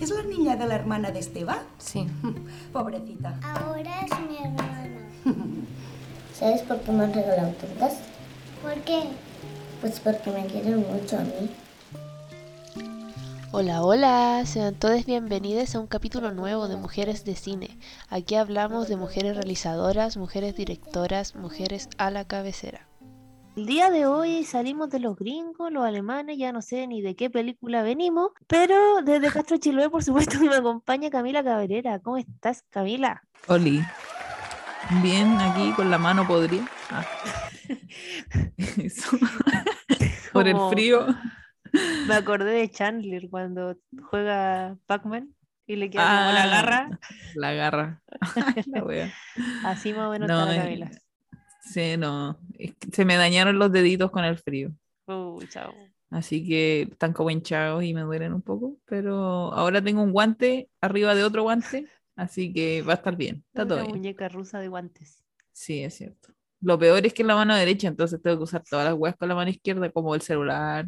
[0.00, 1.58] ¿Es la niña de la hermana de Esteban?
[1.76, 2.06] Sí.
[2.72, 3.38] Pobrecita.
[3.42, 4.88] Ahora es mi hermana.
[6.34, 7.98] ¿Sabes por qué me han regalado tortas?
[8.62, 9.02] ¿Por qué?
[9.82, 11.50] Pues porque me quieren mucho a mí.
[13.52, 17.78] Hola, hola, sean todos bienvenidos a un capítulo nuevo de Mujeres de Cine.
[18.08, 22.89] Aquí hablamos de mujeres realizadoras, mujeres directoras, mujeres a la cabecera.
[23.56, 27.16] El día de hoy salimos de los gringos, los alemanes, ya no sé ni de
[27.16, 31.98] qué película venimos, pero desde Castro Chiloé, por supuesto, me acompaña Camila Cabrera.
[31.98, 33.22] ¿Cómo estás, Camila?
[33.48, 33.82] Oli.
[35.02, 36.66] Bien, aquí con la mano podría.
[36.90, 37.04] Ah.
[38.56, 39.16] Eso.
[40.32, 41.06] Por el frío.
[42.06, 43.76] Me acordé de Chandler cuando
[44.10, 45.34] juega Pac-Man
[45.66, 46.98] y le queda como la Ah, garra.
[47.34, 48.02] La garra.
[48.66, 49.12] La.
[49.64, 50.90] Así más o menos No, está la eh, Camila.
[51.72, 52.38] Sí, no.
[52.92, 54.72] se me dañaron los deditos con el frío.
[55.06, 55.72] Uy, chao.
[56.10, 58.76] Así que están como hinchados y me duelen un poco.
[58.86, 61.86] Pero ahora tengo un guante arriba de otro guante.
[62.16, 63.44] Así que va a estar bien.
[63.46, 63.90] Está todo bien.
[63.90, 65.24] muñeca rusa de guantes.
[65.52, 66.30] Sí, es cierto.
[66.60, 69.16] Lo peor es que es la mano derecha, entonces tengo que usar todas las weas
[69.16, 70.86] con la mano izquierda, como el celular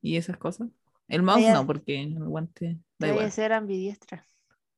[0.00, 0.68] y esas cosas.
[1.08, 3.32] El mouse Vaya- no, porque el guante da igual.
[3.32, 4.24] ser ambidiestra.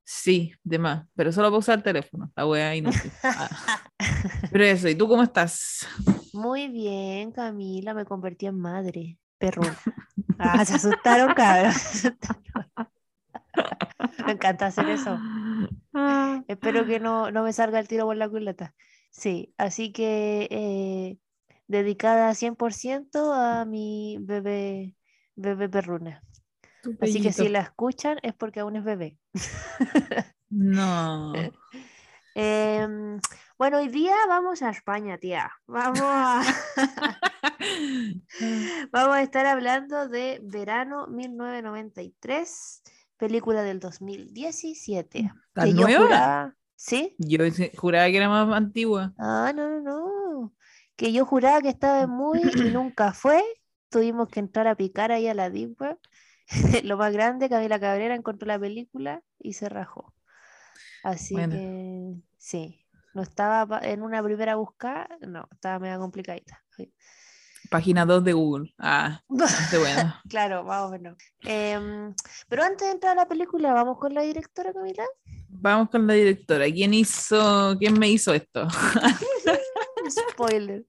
[0.05, 2.31] Sí, de más, pero solo para usar el teléfono.
[2.34, 3.12] La wea inútil.
[3.23, 3.48] Ah.
[4.51, 5.87] Pero eso, ¿y tú cómo estás?
[6.33, 9.19] Muy bien, Camila, me convertí en madre.
[9.39, 9.77] Perruna.
[10.39, 11.73] Ah, se asustaron, cabrón.
[11.75, 12.91] se asustaron.
[14.25, 15.19] Me encanta hacer eso.
[15.93, 18.75] Ah, Espero que no, no me salga el tiro por la culata.
[19.11, 21.19] Sí, así que eh,
[21.67, 24.97] dedicada 100% a mi bebé,
[25.34, 26.23] bebé perruna.
[26.83, 29.19] Tu Así que si la escuchan es porque aún es bebé.
[30.53, 31.33] No.
[32.34, 33.20] Em,
[33.56, 35.48] bueno, hoy día vamos a España, tía.
[35.69, 36.42] Vamos a,
[38.92, 42.83] vamos a estar hablando de Verano 1993,
[43.17, 45.31] película del 2017.
[45.53, 45.98] ¿Tan que yo nueva?
[46.05, 47.15] juraba- ¿Sí?
[47.19, 47.39] Yo
[47.77, 49.12] juraba que era más antigua.
[49.19, 50.53] Ah, no, no, no.
[50.97, 53.43] Que yo juraba que estaba en muy y nunca fue.
[53.91, 55.99] Tuvimos que entrar a picar ahí a la Deep Web.
[56.84, 60.12] Lo más grande, Camila Cabrera encontró la película y se rajó.
[61.03, 61.55] Así Bueno.
[61.55, 66.62] que sí, no estaba en una primera buscada, no, estaba media complicadita.
[66.77, 66.93] sí.
[67.71, 68.75] Página 2 de Google.
[68.78, 70.15] Ah, bastante bueno.
[70.28, 71.16] Claro, más o menos.
[71.43, 72.12] Em,
[72.49, 75.05] pero antes de entrar a la película, vamos con la directora Camila.
[75.49, 76.65] Vamos con la directora.
[76.65, 78.67] ¿Quién hizo, quién me hizo esto?
[80.32, 80.84] Spoiler.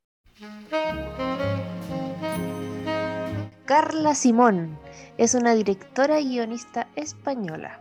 [3.65, 4.77] Carla Simón
[5.21, 7.79] es una directora y guionista española.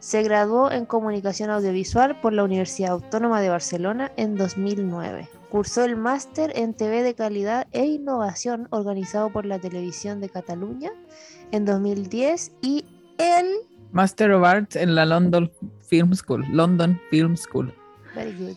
[0.00, 5.28] Se graduó en comunicación audiovisual por la Universidad Autónoma de Barcelona en 2009.
[5.50, 10.90] Cursó el máster en TV de calidad e innovación organizado por la Televisión de Cataluña
[11.52, 12.84] en 2010 y
[13.18, 13.46] el
[13.92, 15.48] Master of Arts en la London
[15.82, 16.44] Film School.
[16.50, 17.72] London Film School.
[18.16, 18.56] Very good.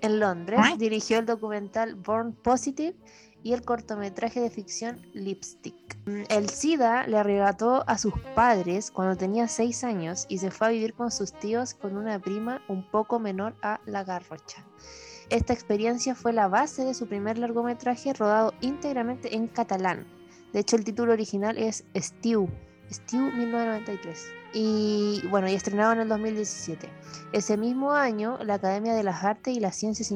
[0.00, 2.96] En Londres dirigió el documental Born Positive
[3.42, 5.98] y el cortometraje de ficción Lipstick.
[6.28, 10.70] El SIDA le arrebató a sus padres cuando tenía 6 años y se fue a
[10.70, 14.64] vivir con sus tíos con una prima un poco menor a La Garrocha.
[15.30, 20.06] Esta experiencia fue la base de su primer largometraje rodado íntegramente en catalán.
[20.52, 22.48] De hecho, el título original es Stew,
[22.90, 24.39] Stew 1993.
[24.52, 26.88] Y bueno, y estrenado en el 2017.
[27.32, 30.08] Ese mismo año, la Academia de las Artes y las Ciencias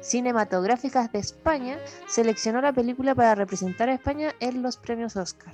[0.00, 5.52] Cinematográficas de España seleccionó la película para representar a España en los premios Oscar.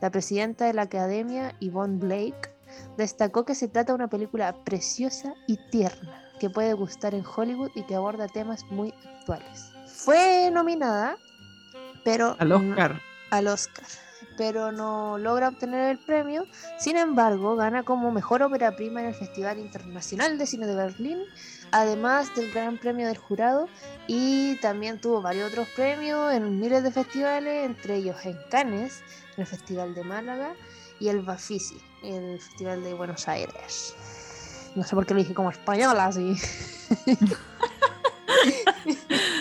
[0.00, 2.54] La presidenta de la Academia, Yvonne Blake,
[2.96, 7.70] destacó que se trata de una película preciosa y tierna que puede gustar en Hollywood
[7.74, 9.72] y que aborda temas muy actuales.
[9.92, 11.16] Fue nominada,
[12.04, 13.00] pero Al no- Oscar.
[13.30, 13.84] al Oscar,
[14.38, 16.46] pero no logra obtener el premio.
[16.78, 21.18] Sin embargo, gana como mejor ópera prima en el Festival Internacional de Cine de Berlín,
[21.72, 23.68] además del Gran Premio del Jurado,
[24.06, 29.02] y también tuvo varios otros premios en miles de festivales, entre ellos en Cannes,
[29.36, 30.54] en el Festival de Málaga,
[31.00, 33.94] y el Bafisi, el Festival de Buenos Aires.
[34.76, 36.36] No sé por qué lo dije como española, así.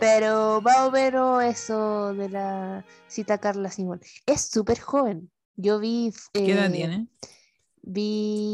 [0.00, 4.00] Pero más o menos eso de la cita Carla Simón.
[4.26, 5.30] Es súper joven.
[5.56, 6.12] Yo vi.
[6.32, 7.08] ¿Qué edad eh, tiene?
[7.82, 8.48] Vi.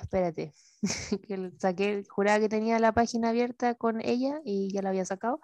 [0.00, 0.52] Espérate.
[1.26, 5.40] que saqué, juraba que tenía la página abierta con ella y ya la había sacado.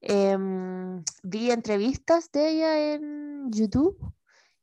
[0.00, 3.98] Em, vi entrevistas de ella en YouTube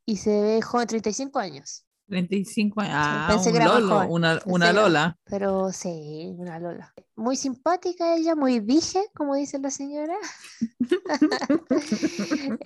[0.05, 1.87] y se ve joven, 35 años.
[2.07, 2.94] 35 años.
[2.95, 5.18] Ah, pensé un que era Lolo, una, Lola.
[5.25, 6.94] Pero sí, una Lola.
[7.15, 10.15] Muy simpática ella, muy vige, como dice la señora.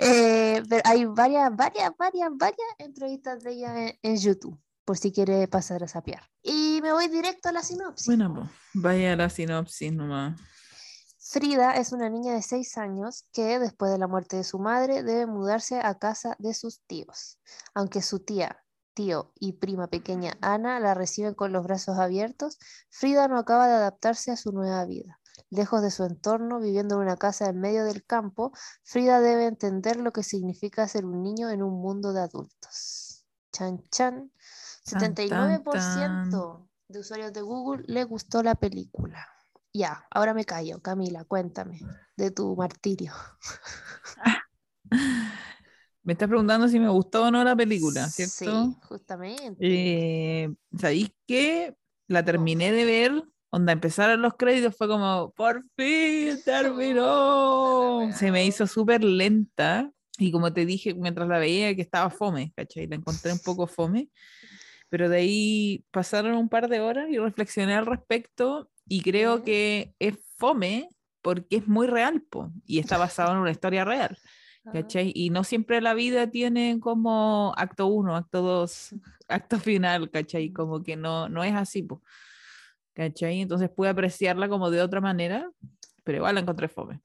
[0.04, 5.12] Eh, pero hay varias, varias, varias, varias entrevistas de ella en, en YouTube, por si
[5.12, 6.24] quiere pasar a sapear.
[6.42, 8.08] Y me voy directo a la sinopsis.
[8.08, 10.40] Bueno, pues, vaya la sinopsis nomás.
[11.32, 15.02] Frida es una niña de 6 años que después de la muerte de su madre
[15.04, 17.40] debe mudarse a casa de sus tíos.
[17.74, 18.62] Aunque su tía,
[18.94, 22.58] tío y prima pequeña Ana la reciben con los brazos abiertos,
[22.90, 25.20] Frida no acaba de adaptarse a su nueva vida.
[25.50, 28.52] Lejos de su entorno, viviendo en una casa en medio del campo,
[28.84, 33.26] Frida debe entender lo que significa ser un niño en un mundo de adultos.
[33.52, 34.32] Chan chan.
[34.90, 39.28] Tan, tan, 79% de usuarios de Google le gustó la película.
[39.74, 40.82] Ya, ahora me callo.
[40.82, 41.80] Camila, cuéntame
[42.18, 43.14] de tu martirio.
[46.04, 48.66] Me estás preguntando si me gustó o no la película, ¿cierto?
[48.66, 49.58] Sí, justamente.
[49.60, 51.76] Eh, ¿sabéis qué?
[52.08, 58.10] La terminé de ver, onda, empezaron los créditos, fue como, por fin terminó.
[58.16, 62.52] Se me hizo súper lenta y como te dije mientras la veía que estaba fome,
[62.56, 62.88] ¿cachai?
[62.88, 64.10] La encontré un poco fome,
[64.90, 69.94] pero de ahí pasaron un par de horas y reflexioné al respecto y creo que
[70.00, 70.90] es fome
[71.22, 74.18] porque es muy real, po, y está basado en una historia real.
[74.72, 75.12] ¿Cachai?
[75.16, 78.96] Y no siempre la vida tiene como acto 1, acto 2,
[79.28, 80.52] acto final, ¿cachai?
[80.52, 82.02] Como que no, no es así, po,
[82.94, 83.42] ¿cachai?
[83.42, 85.50] Entonces pude apreciarla como de otra manera,
[86.04, 87.02] pero igual la encontré fome.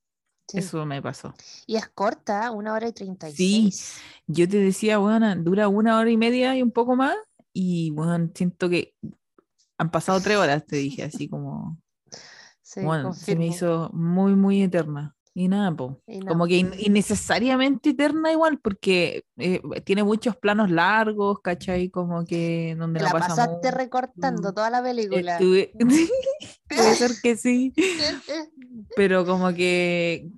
[0.49, 0.59] Sí.
[0.59, 1.35] Eso me pasó.
[1.67, 4.01] Y es corta, una hora y treinta y seis.
[4.29, 7.17] Yo te decía, bueno, dura una hora y media y un poco más,
[7.53, 8.95] y bueno, siento que
[9.77, 11.79] han pasado tres horas, te dije, así como,
[12.63, 13.55] Sí, bueno, se me confirmo.
[13.55, 15.16] hizo muy, muy eterna.
[15.39, 16.01] Y nada, po.
[16.07, 16.21] Y.
[16.25, 21.91] Como que in- innecesariamente eterna igual, porque eh, tiene muchos planos largos, ¿cachai?
[21.91, 25.35] Como que donde la pasa pasaste recortando toda la película.
[25.39, 25.73] Estuve-
[26.71, 27.75] Puede ser que sí,
[28.97, 30.29] pero como que,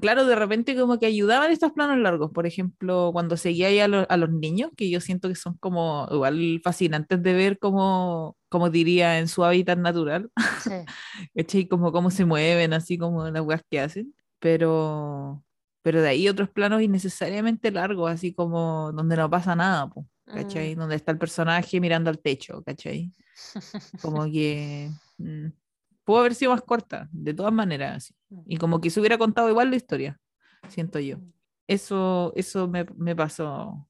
[0.00, 2.30] claro, de repente como que ayudaban estos planos largos.
[2.30, 5.56] Por ejemplo, cuando seguía ahí a, lo- a los niños, que yo siento que son
[5.58, 10.30] como igual fascinantes de ver como, como diría, en su hábitat natural.
[10.62, 10.70] Sí.
[11.34, 11.68] ¿cachai?
[11.68, 14.14] Como cómo se mueven, así como las weas que hacen.
[14.42, 15.44] Pero,
[15.82, 20.74] pero de ahí otros planos innecesariamente largos, así como donde no pasa nada, po, ¿cachai?
[20.74, 20.78] Mm.
[20.80, 23.12] Donde está el personaje mirando al techo, ¿cachai?
[24.02, 25.46] Como que mm,
[26.02, 28.14] pudo haber sido más corta, de todas maneras, así.
[28.46, 30.20] Y como que se hubiera contado igual la historia,
[30.68, 31.18] siento yo.
[31.68, 33.88] Eso, eso me, me pasó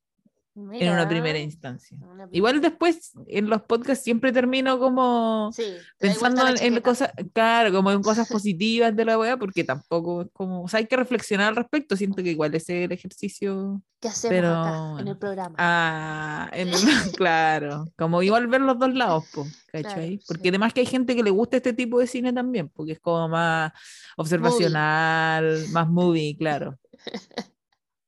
[0.54, 1.96] en una primera instancia.
[2.02, 5.64] una Igual después en los podcasts siempre termino como Sí,
[5.99, 10.62] pensando en, cosas, claro, como en cosas positivas de la weá, porque tampoco es como,
[10.62, 14.08] o sea, hay que reflexionar al respecto, siento que igual ese es el ejercicio, ¿Qué
[14.08, 15.54] hacemos pero acá en el programa?
[15.58, 16.75] ah, en el-
[17.16, 19.46] claro, como igual ver los dos lados, po.
[19.70, 20.48] Claro, porque sí.
[20.48, 23.26] además que hay gente que le gusta este tipo de cine también, porque es como
[23.28, 23.72] más
[24.19, 26.78] observacional, más movie, claro.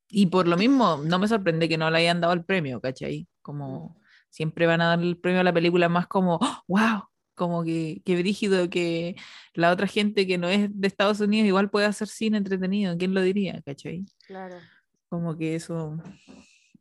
[0.09, 3.27] Y por lo mismo, no me sorprende que no le hayan dado el premio, ¿cachai?
[3.41, 3.99] Como
[4.29, 7.03] siempre van a dar el premio a la película más como, wow,
[7.33, 9.15] como que, que brígido que
[9.53, 13.13] la otra gente que no es de Estados Unidos igual puede hacer cine entretenido, ¿quién
[13.13, 14.05] lo diría, cachai?
[14.27, 14.55] Claro.
[15.09, 15.97] Como que eso,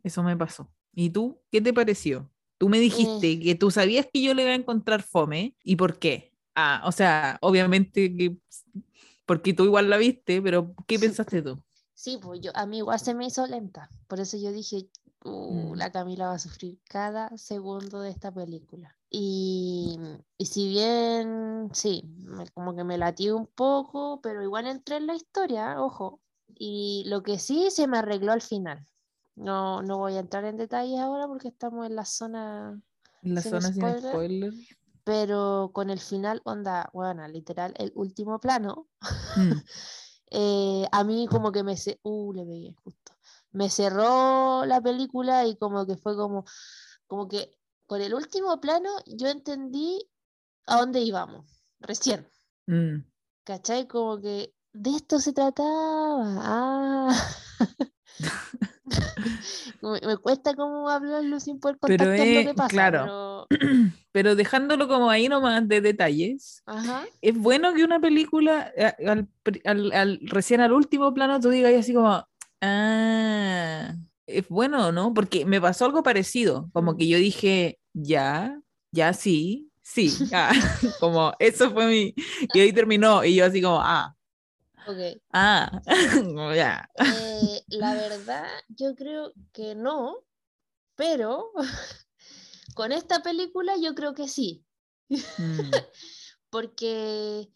[0.02, 0.70] eso me pasó.
[0.94, 1.40] ¿Y tú?
[1.50, 2.30] ¿Qué te pareció?
[2.58, 3.40] Tú me dijiste Eh.
[3.40, 6.32] que tú sabías que yo le iba a encontrar fome, ¿y por qué?
[6.54, 8.36] Ah, o sea, obviamente que
[9.26, 11.60] porque tú igual la viste, pero ¿qué pensaste tú?
[11.94, 13.88] Sí, pues yo, a mí igual se me hizo lenta.
[14.08, 14.88] Por eso yo dije,
[15.24, 15.76] "Uh, Mm.
[15.78, 18.96] la Camila va a sufrir cada segundo de esta película.
[19.08, 19.96] Y,
[20.36, 25.06] y si bien, sí, me- como que me latí un poco, pero igual entré en
[25.06, 26.20] la historia, ojo.
[26.56, 28.86] Y lo que sí se me arregló al final.
[29.36, 32.80] No, no voy a entrar en detalles ahora porque estamos en la zona,
[33.22, 34.10] En la Sin zona sin spoiler.
[34.10, 34.52] spoiler.
[35.04, 38.88] pero con el final, onda, bueno, literal, el último plano.
[39.00, 39.00] Mm.
[40.36, 41.76] eh, a mí como que me...
[42.02, 43.12] Uh, le pegué justo.
[43.52, 46.44] Me cerró la película y como que fue como,
[47.06, 50.10] como que con el último plano yo entendí
[50.66, 52.28] a dónde íbamos, recién.
[52.66, 53.04] Mm.
[53.44, 53.86] ¿Cachai?
[53.86, 56.40] Como que de esto se trataba.
[56.42, 57.14] Ah.
[59.82, 62.68] me, cuesta como hablarlo sin poder Pero contactar lo es- que pasa.
[62.68, 63.46] claro.
[63.48, 63.70] pero-
[64.12, 67.04] Pero dejándolo como ahí nomás de detalles, Ajá.
[67.20, 69.28] es bueno que una película, eh, al,
[69.64, 72.24] al- al- recién al último plano, tú digas así como,
[72.60, 73.94] ah,
[74.26, 75.12] es bueno, ¿no?
[75.12, 78.60] Porque me pasó algo parecido, como que yo dije, ya,
[78.92, 80.52] ya sí, sí, ah",
[81.00, 82.14] como eso fue mi,
[82.54, 84.14] y ahí terminó, y yo así como, ah,
[84.86, 85.20] Ok.
[85.32, 85.70] ah,
[86.56, 86.88] ya.
[86.96, 90.18] Eh, la verdad, yo creo que no,
[90.96, 91.52] pero
[92.74, 94.64] con esta película yo creo que sí.
[95.08, 95.70] Mm,
[96.50, 97.48] Porque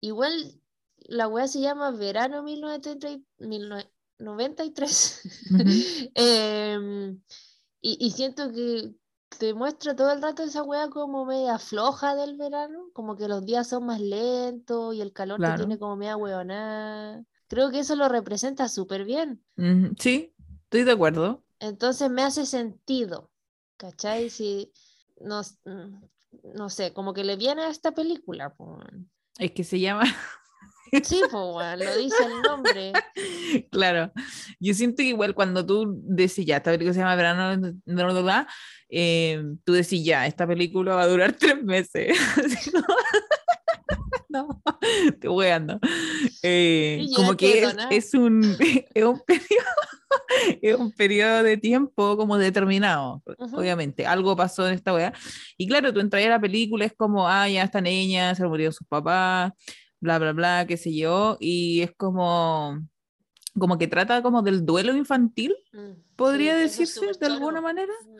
[0.00, 0.60] igual
[1.08, 5.20] la wea se llama Verano 1930 1993.
[5.52, 6.10] Ujú.
[6.14, 7.20] Em,
[7.80, 8.94] y, y siento que
[9.28, 13.44] te muestra todo el rato esa wea como media floja del verano, como que los
[13.44, 15.58] días son más lentos y el calor te Claro.
[15.58, 17.24] tiene como media hueonada.
[17.48, 19.42] Creo que eso lo representa súper bien.
[19.98, 21.44] Sí, estoy de acuerdo.
[21.60, 23.30] Entonces me hace sentido,
[23.76, 24.30] ¿cachai?
[24.30, 24.72] Si
[25.20, 26.02] no, mm,
[26.54, 28.54] no sé, como que le viene a esta película.
[28.58, 29.10] weón.
[29.38, 30.04] Es que se llama,
[31.02, 32.92] Sí, weón, lo dice el nombre.
[33.70, 34.12] claro,
[34.60, 38.20] yo siento que igual cuando tú decís ya, esta película se llama Verano, bla, bla,
[38.20, 38.48] bla,
[38.88, 42.16] eh, tú decís ya, esta película va a durar tres meses.
[44.28, 44.62] No,
[45.20, 45.78] te voy ando.
[46.42, 48.56] Y como que es, es un,
[48.94, 49.66] es un periodo,
[50.62, 53.58] es un periodo de tiempo como determinado, Ujú.
[53.58, 55.12] obviamente, algo pasó en esta wea.
[55.56, 58.70] Y claro, tú entras a la película, es como, ah, ya esta niña se murió
[58.72, 59.52] sus papás,
[60.06, 62.80] bla, bla, bla, qué sé yo, y es como,
[63.58, 67.60] como que trata como del duelo infantil, Mm, podría sí, eso es decirse de alguna
[67.60, 67.92] manera.
[68.04, 68.16] Mm,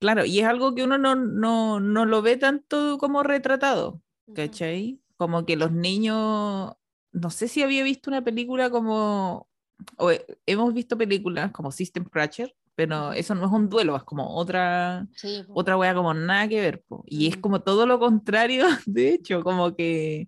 [0.00, 4.02] Claro, y es algo que uno no, no, no lo ve tanto como retratado.
[4.34, 4.98] ¿cachai?
[5.16, 6.72] Como que los niños,
[7.12, 9.48] no sé si había visto una película como,
[9.98, 14.02] o he- hemos visto películas como System Crusher, pero eso no es un duelo, es
[14.04, 15.52] como otra, Sí, po.
[15.54, 17.04] otra wea como nada que ver, po.
[17.06, 17.40] Y es Mm.
[17.40, 20.26] como todo lo contrario, de hecho, como que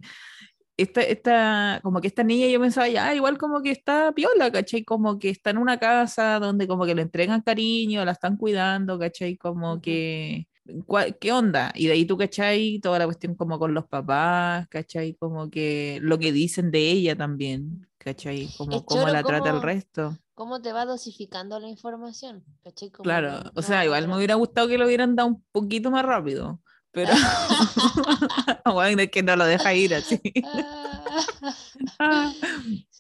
[0.77, 4.85] esta, esta, como que esta niña yo pensaba ya, igual como que está piola, ¿cachai?
[4.85, 8.99] Como que está en una casa donde como que le entregan cariño, la están cuidando,
[8.99, 9.37] ¿cachai?
[9.37, 10.49] Como que,
[10.87, 11.73] ¿cuál- ¿qué onda?
[11.77, 12.81] Y de ahí tú, ¿cachai?
[12.81, 15.15] Toda la cuestión como con los papás, ¿cachai?
[15.15, 18.49] Como que lo que dicen de ella también, ¿cachai?
[18.59, 20.17] Como cómo la trata el resto.
[20.35, 22.43] ¿Cómo te va dosificando la información?
[22.65, 22.91] ¿Cachai?
[22.91, 25.93] Como Claro, o sea, no- igual me hubiera gustado que lo hubieran dado un poquito
[25.93, 26.61] más rápido,
[26.95, 27.13] pero
[28.73, 30.21] bueno, es que no lo deja ir así.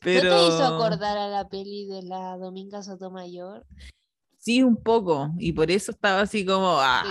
[0.02, 3.64] Pero ¿No te hizo acordar a la peli de la Dominga Sotomayor?
[4.36, 7.02] sí, un poco, y por eso estaba así como, ah,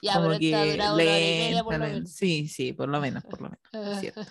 [0.00, 1.78] Ya, como pero que y media por lo lenta, lenta.
[1.78, 2.10] menos.
[2.12, 4.00] Sí, sí, por lo menos, por lo menos.
[4.00, 4.22] cierto,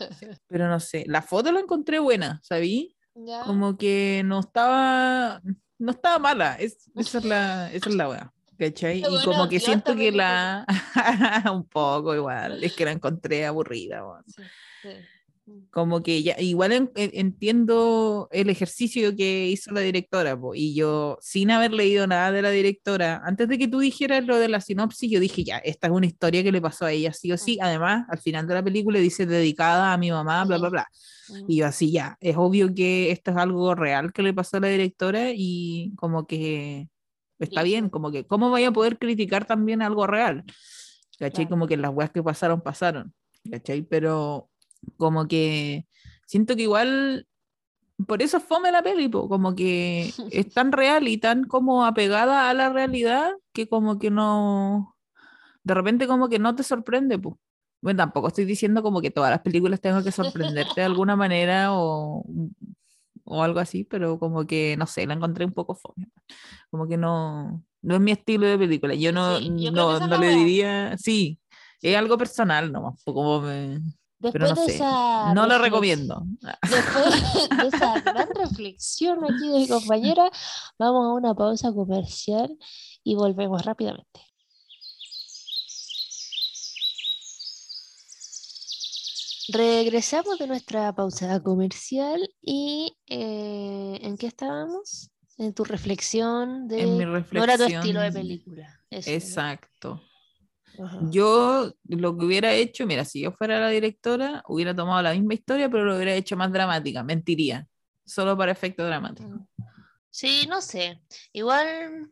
[0.48, 2.98] Pero no sé, la foto la encontré buena, ¿sabí?
[3.14, 3.44] Ya.
[3.44, 5.40] Como que no estaba,
[5.78, 8.34] no estaba mala, es, esa es la, esa es la weá.
[8.58, 9.02] ¿Cachai?
[9.04, 10.66] Está Y como que siento que la
[11.54, 14.02] un poco igual, es que la encontré aburrida.
[14.26, 14.42] Sí,
[14.82, 14.90] sí.
[15.46, 15.60] Mm.
[15.72, 20.74] Como que ya, igual en- en- entiendo el ejercicio que hizo la directora, po, y
[20.74, 24.50] yo, sin haber leído nada de la directora, antes de que tú dijeras lo de
[24.50, 27.32] la sinopsis, yo dije, ya, esta es una historia que le pasó a ella, sí
[27.32, 27.60] o sí.
[27.62, 30.88] Además, al final de la película dice dedicada a mi mamá, bla, bla, bla.
[31.30, 31.46] Mm.
[31.48, 34.62] Y yo así, ya, es obvio que esto es algo real que le pasó a
[34.62, 36.90] la directora y como que
[37.40, 37.92] está bien, Brígido.
[37.92, 40.44] como que, ¿cómo vaya a poder criticar también algo real?
[41.20, 41.46] ¿Cachai?
[41.46, 41.50] Claro.
[41.50, 43.14] Como que las weas que pasaron, pasaron.
[43.50, 43.82] ¿Cachai?
[43.84, 44.50] Pero
[44.98, 45.88] como que
[46.26, 47.28] siento que igual
[48.06, 51.86] por eso es fome la peli, po, como que es tan real y tan como
[51.86, 54.96] apegada a la realidad que como que no,
[55.64, 57.36] de repente como que no te sorprende, pues.
[57.80, 61.74] Bueno, tampoco estoy diciendo como que todas las películas tengan que sorprenderte de alguna manera
[61.74, 62.26] o,
[63.24, 66.08] o algo así, pero como que, no sé, la encontré un poco fome.
[66.70, 68.94] Como que no, no es mi estilo de película.
[68.96, 71.40] Yo no, Sí, yo no, no le diría, sí,
[71.82, 73.80] es algo personal nomás, como me-
[74.20, 76.24] pero Después no de sé, esa no la reflex- recomiendo.
[76.70, 77.06] Después
[77.62, 80.30] de esa gran reflexión aquí de mi compañera,
[80.80, 82.58] vamos a una pausa comercial
[83.04, 84.22] y volvemos rápidamente.
[89.50, 95.10] Regresamos de nuestra pausa comercial y eh, ¿en qué estábamos?
[95.38, 98.82] En tu reflexión de En mi no era tu estilo de película.
[98.90, 99.16] eso, ¿no?
[99.16, 100.04] Exacto.
[101.10, 105.34] Yo lo que hubiera hecho, mira, si yo fuera la directora, hubiera tomado la misma
[105.34, 107.68] historia, pero lo hubiera hecho más dramática, mentiría,
[108.06, 109.28] solo para efecto dramático.
[109.28, 109.48] Mm.
[110.10, 111.02] Sí, no sé.
[111.34, 112.12] Igual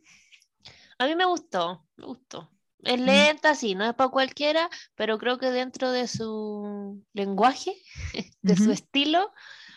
[0.98, 2.50] a mí me gustó, me gustó.
[2.82, 7.74] Es lenta, sí, no es para cualquiera, pero creo que dentro de su lenguaje,
[8.42, 9.32] de su estilo,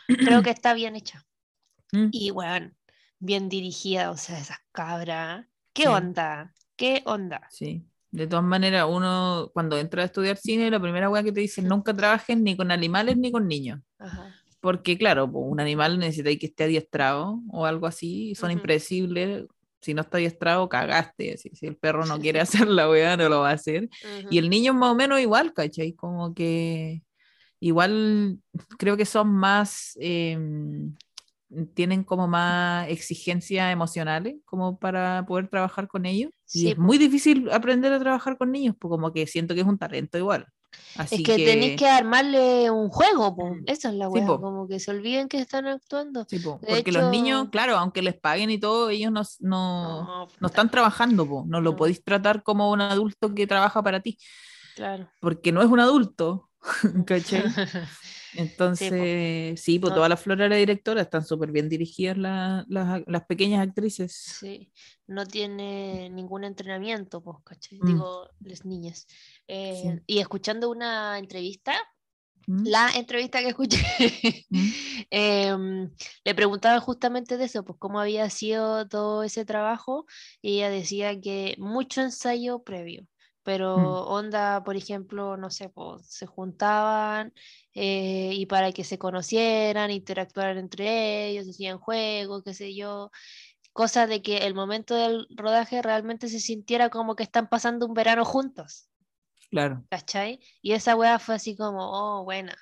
[0.08, 1.26] creo que está bien hecha.
[1.92, 2.10] Mm.
[2.12, 2.72] Y bueno,
[3.20, 5.46] bien dirigida, o sea, esas cabras.
[5.74, 5.88] ¿Qué Sí.
[5.88, 6.54] onda?
[6.76, 7.48] ¿Qué onda?
[7.52, 7.84] Sí.
[8.12, 11.68] De todas maneras, uno cuando entra a estudiar cine, la primera weá que te dicen,
[11.68, 13.82] nunca trabajen ni con animales ni con niños.
[14.00, 14.34] Ajá.
[14.62, 19.46] Porque claro, un animal necesita que esté adiestrado o algo así, son impredecibles.
[19.82, 21.38] Si no está adiestrado, cagaste.
[21.38, 23.90] Si el perro no quiere hacer la weá, no lo va a hacer.
[24.30, 25.94] Y el niño más o menos igual, ¿cachai?
[25.94, 27.04] Como que
[27.62, 28.40] igual
[28.78, 30.96] creo que son más, em,
[31.74, 36.32] tienen como más exigencias emocionales como para poder trabajar con ellos.
[36.54, 36.82] Y Sí, es po.
[36.84, 40.18] muy difícil aprender a trabajar con niños, pues como que siento que es un talento
[40.18, 40.46] igual.
[40.98, 43.56] Así Es que, tenéis que armarle un juego, po.
[43.56, 43.64] Mm.
[43.66, 44.40] Esa es la Sí, weá, po.
[44.40, 46.26] como que se olviden que están actuando.
[46.30, 50.04] Sí, po, porque los niños, hecho- claro, aunque les paguen y todo, ellos no, no,
[50.04, 51.44] no puta, están trabajando, po.
[51.48, 51.76] no lo No.
[51.78, 54.20] podéis tratar como un adulto que trabaja para ti,
[54.76, 55.10] Claro.
[55.20, 56.50] porque no es un adulto,
[57.08, 57.44] ¿cachai?
[58.36, 59.96] Entonces, sí, pues No.
[59.96, 64.14] toda la flora de la directora están súper bien dirigidas la- las, las pequeñas actrices.
[64.40, 64.72] Sí,
[65.08, 67.80] no tiene ningún entrenamiento, pues, ¿cachai?
[67.80, 67.86] Mm.
[67.88, 69.08] Digo, las niñas.
[69.48, 71.74] Eh, Y escuchando una entrevista,
[72.48, 72.66] ¿Mm?
[72.68, 73.78] la entrevista que escuché,
[74.50, 74.70] Mm.
[75.12, 75.92] em,
[76.24, 80.06] le preguntaban justamente de eso, pues cómo había sido todo ese trabajo,
[80.42, 83.08] y ella decía que mucho ensayo previo,
[83.50, 84.00] pero Mm.
[84.06, 87.34] onda, por ejemplo, no sé, pues se juntaban
[87.74, 93.10] eh, y para que se conocieran, interactuaran entre ellos, hacían juegos, qué sé yo,
[93.74, 97.96] cosa de que el momento del rodaje realmente se sintiera como que están pasando un
[97.96, 98.89] verano juntos.
[99.50, 99.84] Claro.
[99.90, 100.40] ¿Cachai?
[100.62, 102.56] Y esa weá fue así como, oh, buena.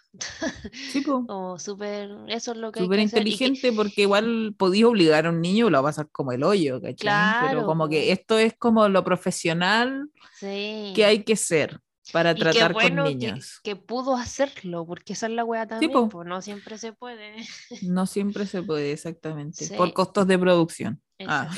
[0.72, 1.25] Sí, pues.
[1.27, 5.41] Como súper, eso es lo que Súper que- inteligente porque igual podía obligar a un
[5.41, 6.96] niño lo va a pasar como el hoyo, ¿cachai?
[6.96, 10.94] Claro, Pero como que esto es como lo profesional sí.
[10.96, 11.79] que hay que ser
[12.13, 13.60] para Y tratar bueno con niños.
[13.63, 17.36] Que, pudo hacerlo, porque esa es la weá también, pues no siempre se puede.
[17.82, 19.65] No siempre se puede, exactamente.
[19.65, 19.74] Sí.
[19.75, 21.01] Por costos de producción.
[21.27, 21.50] Ah.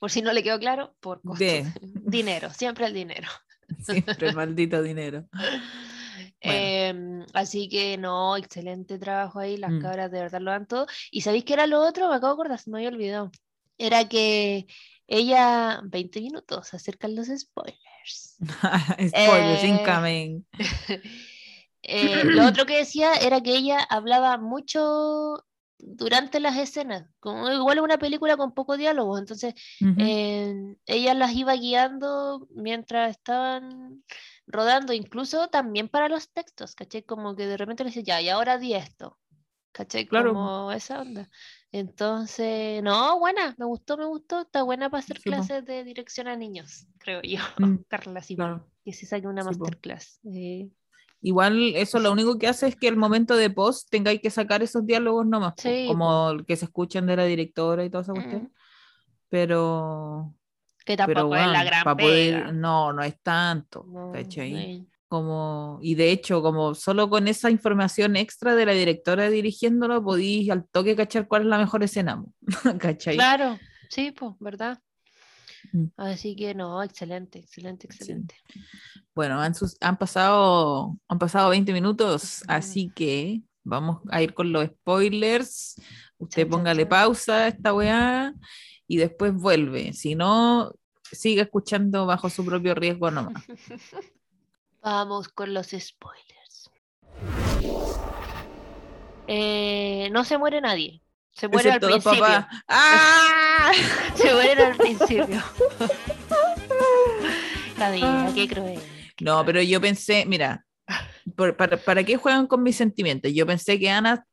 [0.00, 1.38] Por si no le quedó claro, por costos.
[1.38, 1.72] De.
[1.82, 3.28] Dinero, siempre el dinero.
[3.82, 5.26] siempre el maldito dinero.
[6.40, 9.78] Em, así que no, excelente trabajo ahí, las Mm.
[9.78, 10.86] cabras de verdad lo dan todo.
[11.10, 12.08] ¿Y sabéis qué era lo otro?
[12.08, 13.30] Me acabo de acordar, se me había olvidado.
[13.78, 14.66] Era que
[15.06, 18.36] ella, 20 minutos, acercan los spoilers.
[19.08, 20.44] Spoilers Eh, incoming.
[21.82, 25.44] Eh, lo otro que decía era que ella hablaba mucho
[25.82, 30.00] durante las escenas, como igual es una película con poco diálogo, entonces Ujú.
[30.00, 34.04] eh, ella las iba guiando mientras estaban
[34.46, 37.02] rodando, incluso también para los textos, ¿cachai?
[37.02, 39.18] Como que de repente le decía, ya, y ahora di esto,
[39.72, 40.06] ¿cachai?
[40.06, 40.32] Claro.
[40.34, 41.28] Como esa onda.
[41.72, 45.36] Entonces, no, buena, me gustó, me gustó, está buena para hacer Sí, po.
[45.36, 48.66] clases de dirección a niños, creo yo, Mm, Carla, sí, claro.
[48.84, 49.64] que se saque una Sí, po.
[49.64, 50.20] masterclass.
[50.24, 50.68] eh,
[51.22, 54.62] Igual eso lo único que hace es que el momento de post tengáis que sacar
[54.62, 58.12] esos diálogos nomás, Sí, como el que se escuchan de la directora y toda esa
[58.14, 58.42] cuestión.
[58.44, 58.50] mm,
[59.28, 60.34] Pero,
[60.84, 64.12] que pero tampoco es la bueno, gran pa' poder- no, no es tanto, No,
[65.08, 70.48] Como, y de hecho, como solo con esa información extra de la directora dirigiéndolo, podéis
[70.50, 72.22] al toque cachar cuál es la mejor escena,
[72.78, 73.16] ¿cachai?
[73.16, 74.78] Claro, sí, pues, ¿verdad?
[75.96, 78.34] Así que no, excelente, excelente, excelente.
[79.14, 84.52] Bueno, han, sus- han pasado, han pasado 20 minutos, así que vamos a ir con
[84.52, 85.76] los spoilers.
[86.18, 86.88] Usted Chan, póngale chan.
[86.88, 88.34] pausa a esta weá
[88.86, 89.92] y después vuelve.
[89.92, 93.42] Si no, siga escuchando bajo su propio riesgo nomás.
[94.82, 96.70] Vamos con los spoilers.
[99.26, 101.02] Eh, no se muere nadie.
[101.32, 102.46] Se muere al principio.
[102.68, 103.72] ¡Ah!
[104.14, 105.42] Se mueren al principio.
[108.34, 108.80] Qué cruel.
[109.20, 110.66] No, pero yo pensé, mira,
[111.36, 113.32] por- para, ¿para qué juegan con mis sentimientos?
[113.32, 114.26] Yo pensé que Ana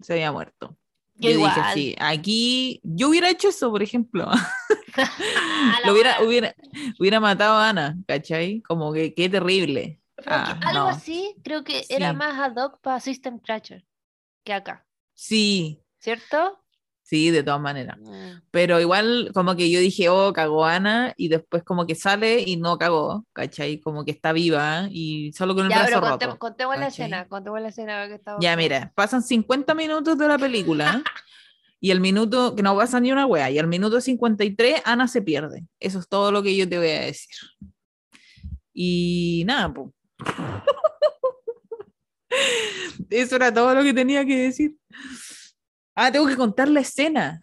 [0.00, 0.76] se había muerto.
[1.14, 4.26] Yo Yo, dije, sí, aquí yo hubiera hecho eso, por ejemplo.
[5.84, 6.54] Lo hubiera, hubiera,
[6.98, 8.62] hubiera matado a Ana, ¿cachai?
[8.62, 10.00] Como que qué terrible.
[10.26, 10.88] Ah, algo no.
[10.88, 13.84] así, creo que era más ad hoc para System Crasher
[14.44, 16.60] que acá, Sí, ¿cierto?
[17.10, 17.98] sí, de todas maneras.
[17.98, 18.38] Mm.
[18.52, 22.56] Pero igual como que yo dije, oh, cagó Ana, y después como que sale y
[22.56, 23.80] no cagó, ¿cachai?
[23.80, 26.38] Como que está viva y solo con el Ya, pero brazo contemos, roto.
[26.38, 28.38] contemos la escena, contemos la escena que estaba.
[28.40, 31.02] Ya, mira, pasan 50 minutos de la película
[31.80, 35.20] y el minuto, que no pasa ni una wea, y al minuto 53 Ana se
[35.20, 35.64] pierde.
[35.80, 37.34] Eso es todo lo que yo te voy a decir.
[38.72, 39.88] Y nada, pues.
[43.10, 44.76] Eso era todo lo que tenía que decir.
[46.02, 47.42] Ah, tengo que contar la escena.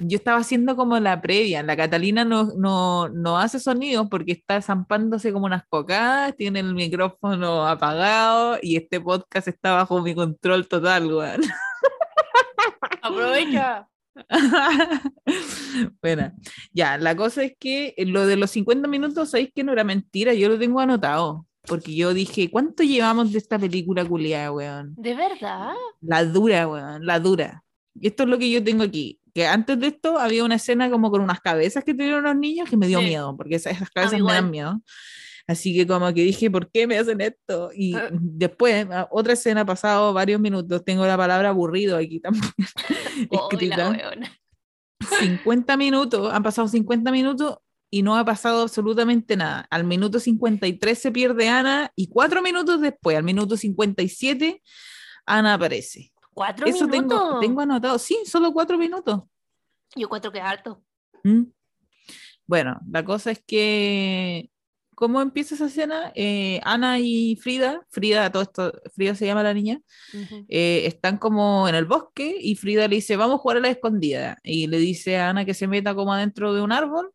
[0.00, 1.62] Yo estaba haciendo como la previa.
[1.62, 6.74] La Catalina no, no, no hace sonidos porque está zampándose como unas cocadas, tiene el
[6.74, 11.42] micrófono apagado y este podcast está bajo mi control total, weón.
[13.02, 13.88] Aprovecha.
[16.02, 16.32] bueno,
[16.72, 20.34] ya, la cosa es que lo de los 50 minutos, sabéis que no era mentira,
[20.34, 21.46] yo lo tengo anotado.
[21.68, 24.94] Porque yo dije, ¿cuánto llevamos de esta película culiada, weón?
[24.96, 25.74] ¿De verdad?
[26.00, 27.61] La dura, weón, la dura.
[28.00, 29.18] Y esto es lo que yo tengo aquí.
[29.34, 32.68] Que antes de esto había una escena como con unas cabezas que tenían unos niños
[32.68, 33.06] que me dio Sí.
[33.06, 34.82] miedo, porque esas, esas cabezas me dan miedo.
[35.46, 37.70] Así que como que dije, ¿por qué me hacen esto?
[37.74, 38.08] Y Ah.
[38.12, 42.44] después, otra escena, pasado varios minutos, tengo la palabra aburrido aquí también
[43.30, 43.90] escrita.
[43.90, 44.30] weona.
[45.20, 47.56] 50 minutos, han pasado 50 minutos
[47.90, 49.66] y no ha pasado absolutamente nada.
[49.70, 54.62] Al minuto 53 se pierde Ana y cuatro minutos después, al minuto 57,
[55.26, 56.11] Ana aparece.
[56.34, 57.20] ¿Cuatro Eso minutos?
[57.20, 57.98] tengo, tengo anotado.
[57.98, 59.22] Sí, solo cuatro minutos.
[59.94, 60.82] Yo encuentro que es harto.
[61.22, 61.42] ¿Mm?
[62.46, 64.50] Bueno, la cosa es que,
[64.94, 66.12] ¿cómo empieza esa escena?
[66.14, 69.80] Eh, Ana y Frida, Frida, todo esto, Frida se llama la niña,
[70.12, 70.44] Ujú.
[70.48, 73.68] eh, están como en el bosque y Frida le dice, vamos a jugar a la
[73.68, 74.38] escondida.
[74.42, 77.12] Y le dice a Ana que se meta como adentro de un árbol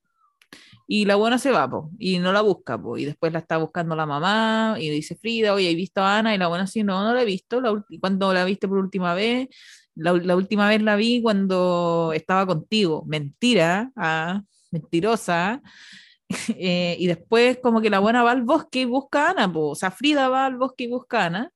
[0.88, 3.58] y la buena se va, po, y no la busca, po, y después la está
[3.58, 6.34] buscando la mamá y dice Frida, oye, ¿he visto a Ana?
[6.34, 7.60] Y la buena sí, no, no la he visto.
[7.62, 9.50] La ¿Cuándo la viste por última vez?
[9.95, 13.04] La, la última vez la vi cuando estaba contigo.
[13.08, 15.62] Mentira, ah, mentirosa.
[16.58, 19.69] Eh, y después como que la buena va al bosque y busca a Ana, po.
[19.69, 21.52] o sea, Frida va al bosque y busca a Ana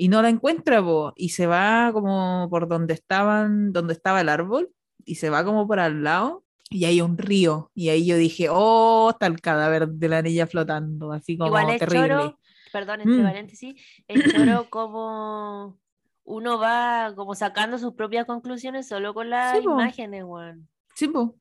[0.00, 4.30] y no la encuentra, po, y se va como por donde estaban, donde estaba el
[4.30, 4.70] árbol,
[5.04, 8.46] y se va como por al lado, y hay un río, y ahí yo dije,
[8.50, 12.08] oh, está el cadáver de la niña flotando, así como Igual es terrible.
[12.08, 12.38] choro,
[12.72, 13.24] perdón, entre Mm.
[13.24, 13.74] paréntesis,
[14.06, 15.76] es choro como
[16.24, 20.68] uno va como sacando sus propias conclusiones solo con las Sí, imágenes, weón.
[20.94, 21.36] Sí, po.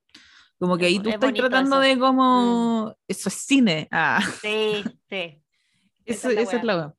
[0.58, 1.94] Como que ahí tú es estás tratando eso.
[1.94, 4.20] de como, eso es cine, ah.
[4.42, 5.42] Sí, sí.
[6.06, 6.94] Eso- Esa es la weá.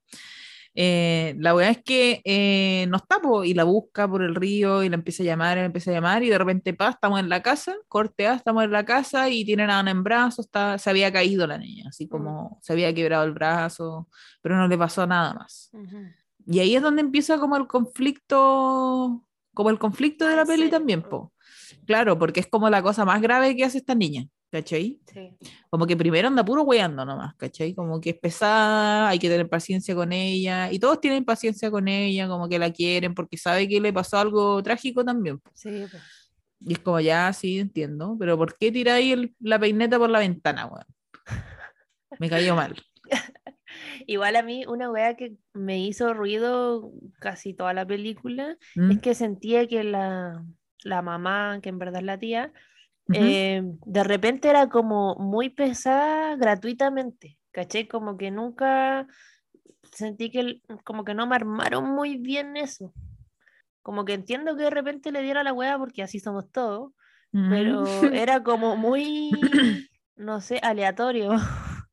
[0.83, 4.83] Eh, la weá es que eh, no está, po, y la busca por el río
[4.83, 7.21] y la empieza a llamar, y la empieza a llamar, y de repente, pa, estamos
[7.21, 10.47] en la casa, corte A, estamos en la casa y tienen a Ana en brazos,
[10.47, 14.09] está, se había caído la niña, así como se había quebrado el brazo,
[14.41, 15.71] pero no le pasó nada más.
[16.47, 20.49] Y ahí es donde empieza como el conflicto, como el conflicto de Ah, la ¿en
[20.49, 20.71] peli serio?
[20.79, 21.33] también, po.
[21.87, 25.01] Claro, porque es como la cosa más grave que hace esta niña, ¿cachai?
[25.13, 25.37] Sí.
[25.71, 27.75] Como que primero anda puro weando nomás, ¿cachai?
[27.75, 31.89] Como que es pesada, hay que tener paciencia con ella, y todos tienen paciencia con
[31.89, 35.41] ella, como que la quieren, porque sabe que le pasó algo trágico también.
[35.55, 35.99] Sí, po.
[36.63, 40.19] Y es como, ya, sí, entiendo, pero ¿por qué tiráis el- la peineta por la
[40.19, 40.85] ventana, weón?
[42.19, 42.75] Me cayó mal.
[44.07, 48.91] Igual a mí una wea que me hizo ruido casi toda la película ¿Mm?
[48.91, 50.45] es que sentía que la,
[50.83, 52.53] la mamá, que en verdad es la tía,
[53.13, 57.89] Eh, de repente era como muy pesada gratuitamente, ¿caché?
[57.89, 59.07] Como que nunca
[59.93, 62.95] sentí que el- como que no me armaron muy bien eso.
[63.83, 66.93] Como que entiendo que de repente le diera la wea porque así somos todos,
[67.33, 71.31] pero era como muy, no sé, aleatorio.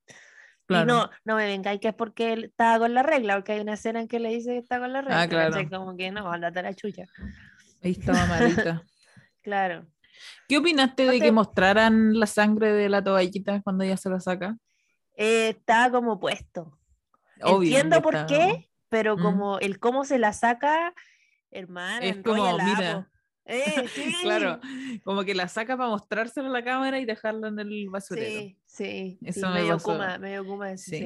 [0.70, 3.62] Y no, no me vengáis que es porque él estaba con la regla, porque hay
[3.62, 5.22] una escena en que le dice que está con la regla.
[5.22, 5.70] Ah, claro.
[5.70, 7.06] Como que no, andate a la chucha.
[7.82, 8.84] Ahí estaba malita.
[9.42, 9.88] Claro.
[10.48, 14.58] ¿Qué opinaste de que mostraran la sangre de la toallita cuando ella se la saca?
[15.16, 16.78] Eh, estaba como puesto.
[17.42, 19.22] Obvio, Entiendo por está- qué, pero Mm.
[19.22, 20.94] como el cómo se la saca,
[21.52, 23.10] hermana, Es como, mira.
[23.46, 24.16] Eh, sí.
[24.22, 24.60] Claro,
[25.04, 28.40] como que la saca para mostrársela a la cámara y dejarla en el basurero.
[28.42, 29.92] Sí, sí, sí, Eso me medio pasó.
[29.92, 30.98] Kuma, medio Kuma, sí, Sí.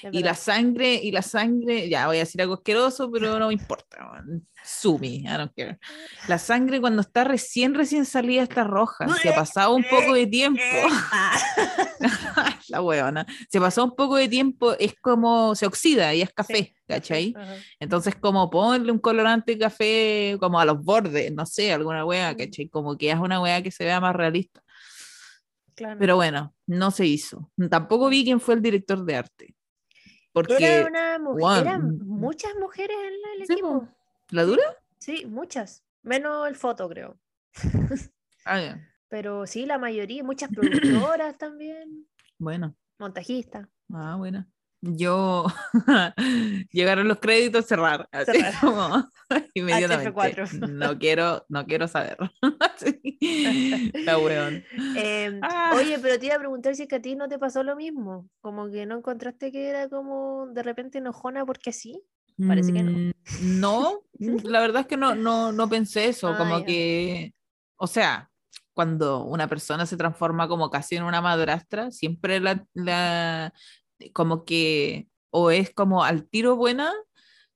[0.00, 3.38] sí, es Y la sangre, y la sangre, ya voy a decir algo asqueroso, pero
[3.38, 4.22] no me importa.
[4.64, 5.78] Sumi, I don't care.
[6.26, 9.06] La sangre cuando está recién, recién salida está roja.
[9.22, 10.60] Se ha pasado un poco de tiempo.
[12.68, 13.26] La huevona.
[13.48, 17.34] Se pasó un poco de tiempo, es como se oxida y es café, ¿cachai?
[17.36, 17.54] ajá.
[17.80, 22.36] Entonces, como ponle un colorante café como a los bordes, no sé, alguna hueá.
[22.36, 22.68] ¿cachai?
[22.68, 24.60] Como que es una hueá que se vea más realista.
[25.78, 25.98] Claro.
[26.00, 27.52] Pero bueno, no se hizo.
[27.70, 29.54] Tampoco vi quién fue el director de arte.
[30.32, 33.80] Porque, Era una mujer, eran mm, muchas mujeres en el Sí, equipo.
[33.82, 33.88] po.
[34.30, 34.62] ¿la dura?
[34.98, 35.84] Sí, muchas.
[36.02, 37.16] Menos el foto, creo.
[38.44, 38.76] Ah.
[39.08, 42.06] Pero sí, la mayoría, muchas productoras también,
[42.38, 43.68] Bueno, montajistas.
[43.92, 44.46] ah, bueno.
[44.80, 45.46] Yo
[46.72, 48.54] llegaron los créditos cerrar, así Cerrar.
[48.60, 49.10] como
[49.54, 50.12] inmediatamente.
[50.12, 50.68] HF4.
[50.68, 52.16] No quiero, no quiero saber.
[52.76, 53.90] Sí.
[54.04, 54.64] La weón.
[54.96, 55.72] Em, Ah.
[55.76, 57.76] Oye, pero te iba a preguntar si es que a ti no te pasó lo
[57.76, 58.28] mismo.
[58.40, 62.00] Como que no encontraste que era como de repente enojona porque sí.
[62.46, 62.92] Parece que no.
[62.92, 64.00] Mm, No,
[64.44, 66.64] la verdad es que no, no, no pensé eso, Ah, como ya.
[66.66, 67.34] que,
[67.76, 68.30] o sea,
[68.74, 73.52] cuando una persona se transforma como casi en una madrastra, siempre la, la
[74.12, 76.92] como que o es como al tiro buena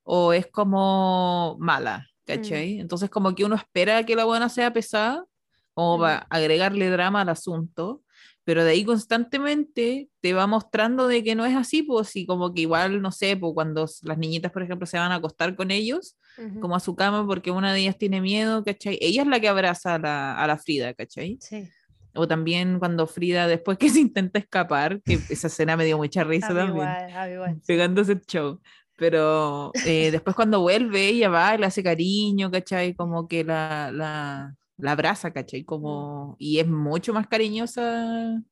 [0.03, 2.25] o es como mala, Mm.
[2.25, 2.79] ¿cachai?
[2.79, 5.25] Entonces como que uno espera que la buena sea pesada,
[5.73, 6.01] como Mm.
[6.01, 8.03] para agregarle drama al asunto,
[8.45, 12.53] pero de ahí constantemente te va mostrando de que no es así, pues, y como
[12.53, 15.71] que igual, no sé, pues cuando las niñitas, por ejemplo, se van a acostar con
[15.71, 16.17] ellos,
[16.59, 18.97] como a su cama, porque una de ellas tiene miedo, ¿cachai?
[19.01, 21.37] Ella es la que abraza a la, a la Frida, ¿cachai?
[21.39, 21.69] Sí.
[22.13, 26.23] O también cuando Frida, después que se intenta escapar, que esa escena me dio mucha
[26.23, 27.61] risa también, igual, igual.
[27.65, 28.59] pegándose el show.
[28.95, 32.93] Pero eh, después cuando vuelve, ella va, le hace cariño, ¿cachai?
[32.93, 35.63] Como que la, la, la abraza, ¿cachai?
[35.63, 38.43] Como, y es mucho más cariñosa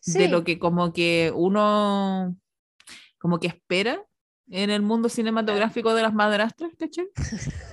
[0.00, 2.36] Sí, de lo que como que uno
[3.18, 4.04] como que espera
[4.50, 7.06] en el mundo cinematográfico de las madrastras, ¿cachai?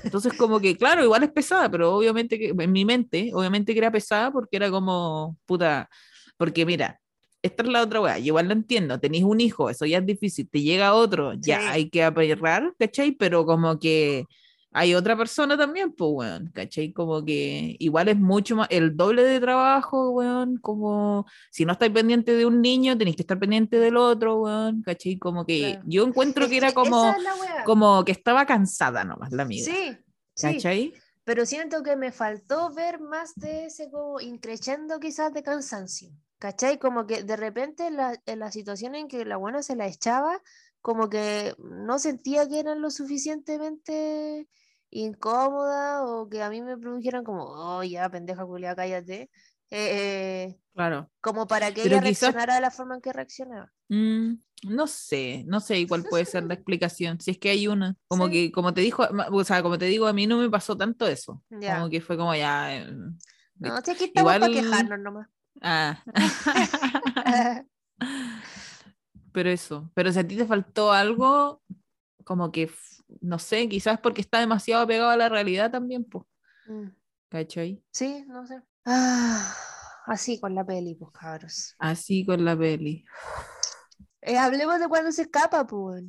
[0.04, 3.80] Entonces como que, claro, igual es pesada, pero obviamente que en mi mente, obviamente que
[3.80, 5.90] era pesada porque era como, puta,
[6.38, 7.00] porque mira,
[7.44, 10.48] esta es la otra weá, igual lo entiendo, tenéis un hijo, eso ya es difícil,
[10.50, 11.66] te llega otro, ya Sí.
[11.70, 13.12] hay que aperrar, ¿cachai?
[13.14, 14.26] Pero como que
[14.74, 16.94] hay otra persona también, pues, weón, ¿cachai?
[16.94, 21.92] Como que igual es mucho más, el doble de trabajo, weón, como si no estáis
[21.92, 25.18] pendiente de un niño, tenéis que estar pendiente del otro, weón, ¿cachai?
[25.18, 25.84] Como que Claro.
[25.88, 29.98] yo encuentro Es que era como, es como que estaba cansada nomás la amiga, Sí,
[30.36, 30.54] sí.
[30.54, 30.94] ¿cachai?
[31.24, 36.10] Pero siento que me faltó ver más de ese como increchendo quizás de cansancio.
[36.40, 36.80] ¿Cachai?
[36.80, 39.86] Como que de repente en la, en la situación en que la buena se la
[39.86, 40.42] echaba,
[40.82, 44.48] como que no sentía que eran lo suficientemente
[44.92, 49.30] incómoda o que a mí me produjeran como, oh ya, pendeja culia, cállate.
[49.74, 51.10] eh, Claro.
[51.22, 53.72] como para que Pero ella quizás- reaccionara de la forma en que reaccionaba.
[53.90, 54.34] Mm,
[54.68, 58.26] no sé, no sé cuál puede ser la explicación, si es que hay una, como
[58.28, 58.32] Sí.
[58.34, 61.08] que, como te dijo, o sea, como te digo, a mí no me pasó tanto
[61.08, 61.76] eso, Ya.
[61.78, 62.86] como que fue como ya, eh,
[63.60, 65.28] No, si aquí estamos para Igual- quejarnos nomás.
[65.62, 66.04] ah.
[69.32, 71.62] pero eso, pero si a ti te faltó algo,
[72.26, 72.70] como que,
[73.20, 76.26] no sé, quizás porque está demasiado pegado a la realidad también, pues,
[76.68, 76.90] Mm,
[77.30, 77.84] ¿cachai?
[77.92, 78.62] Sí, no sé.
[78.86, 79.56] Ah,
[80.06, 81.76] así con la peli, pues cabros.
[81.80, 83.04] Así con la peli.
[84.22, 86.04] Eh, hablemos de cuando se escapa, pues.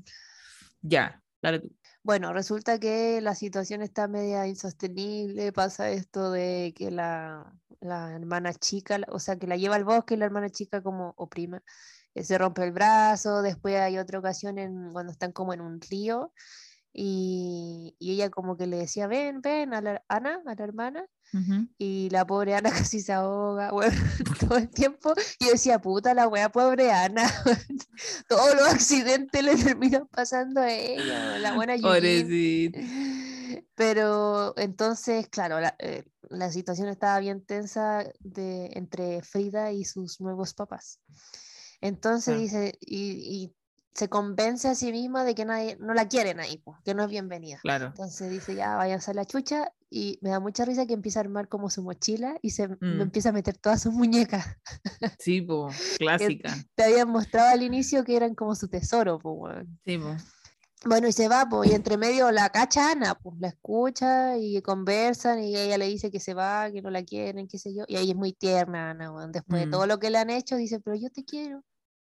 [0.83, 1.71] Ya, dale tú.
[2.03, 8.53] Bueno, resulta que la situación está media insostenible, pasa esto de que la, la hermana
[8.55, 11.63] chica, o sea, que la lleva al bosque y la hermana chica como o prima,
[12.15, 15.81] eh, se rompe el brazo, después hay otra ocasión en, cuando están como en un
[15.81, 16.33] río
[16.93, 21.07] y, y ella como que le decía, ven, ven a la Ana, a la hermana,
[21.33, 21.67] Ujú.
[21.79, 23.93] y la pobre Ana casi se ahoga, weón,
[24.41, 25.15] todo el tiempo.
[25.41, 27.25] Y yo decía, puta la wea, pobre Ana.
[28.29, 31.75] Todos los accidentes le terminan pasando a ella, la buena.
[33.75, 40.21] Pero entonces, claro, la, eh, la situación estaba bien tensa de, entre Frida y sus
[40.21, 41.01] nuevos papás.
[41.81, 42.41] Entonces Claro.
[42.41, 43.55] dice, y, y
[43.95, 47.03] se convence a sí misma de que nadie, no la quieren ahí, po, que no
[47.05, 47.59] es bienvenida.
[47.63, 47.87] Claro.
[47.87, 49.73] Entonces dice, ya, váyanse a la chucha.
[49.95, 52.77] Y me da mucha risa que empieza a armar como su mochila y se me
[52.81, 53.01] Mm.
[53.03, 54.47] empieza a meter todas sus muñecas.
[55.21, 56.55] Sí, pues, clásica.
[56.75, 59.79] Te habían mostrado al inicio que eran como su tesoro, pues, weón.
[59.85, 60.25] Sí, pues.
[60.85, 64.61] Bueno, y se va, pues, y entre medio la cacha Ana, pues, la escucha y
[64.63, 67.85] conversan y ella le dice que se va, que no la quieren, qué sé yo.
[67.87, 69.13] Y ahí es muy tierna Ana.
[69.29, 69.71] Después de Mm.
[69.71, 71.63] todo lo que le han hecho, dice, pero yo te quiero.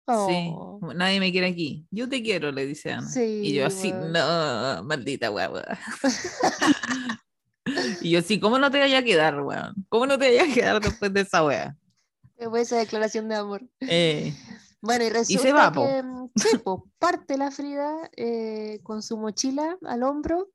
[0.07, 1.85] Sí, Oh, nadie me quiere aquí.
[1.91, 3.09] Yo te quiero, le dice Ana.
[3.09, 5.65] y Sí, yo así, no, maldita guagua.
[8.01, 9.75] y yo así, ¿cómo no te vaya a quedar, weón?
[9.89, 11.77] ¿Cómo no te vaya a quedar después de esa wea?
[12.39, 13.63] qué fue esa declaración de amor.
[13.81, 14.33] Eh,
[14.83, 15.85] Bueno, y resulta va, po.
[15.85, 20.51] que mm, sí, po, parte la Frida eh, con su mochila al hombro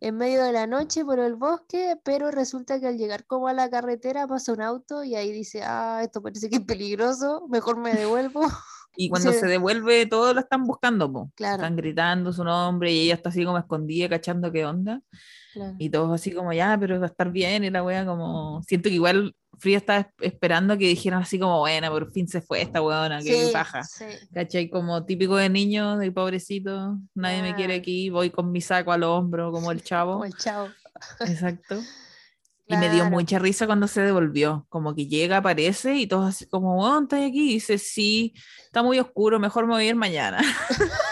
[0.00, 3.52] en medio de la noche por el bosque, pero resulta que al llegar como a
[3.52, 7.76] la carretera pasa un auto y ahí dice, ah, esto parece que es peligroso, mejor
[7.78, 8.40] me devuelvo.
[9.00, 9.38] Y cuando Sí.
[9.38, 11.30] se devuelve, todos lo están buscando, po.
[11.36, 11.54] Claro.
[11.62, 15.00] Están gritando su nombre y ella está así como escondida, cachando qué onda.
[15.52, 15.76] Claro.
[15.78, 17.62] Y todos así como, ya, pero va a estar bien.
[17.62, 21.58] Y la wea como, siento que igual Frida estaba es- esperando que dijeran así como,
[21.60, 23.82] buena, por fin se fue esta weona, que Sí, baja.
[23.84, 24.04] sí.
[24.32, 24.68] ¿Cachai?
[24.70, 29.02] Como típico de niño, de pobrecito, nadie me quiere aquí, voy con mi saco al
[29.04, 30.12] hombro, como el chavo.
[30.14, 30.68] Como el chavo.
[31.20, 31.76] Exacto.
[32.70, 33.10] Y me dio Claro.
[33.10, 37.20] mucha risa cuando se devolvió, como que llega, aparece y todos así como, bueno, ¿estás
[37.20, 37.50] aquí?
[37.50, 40.38] Y dice, sí, está muy oscuro, mejor me voy a ir mañana.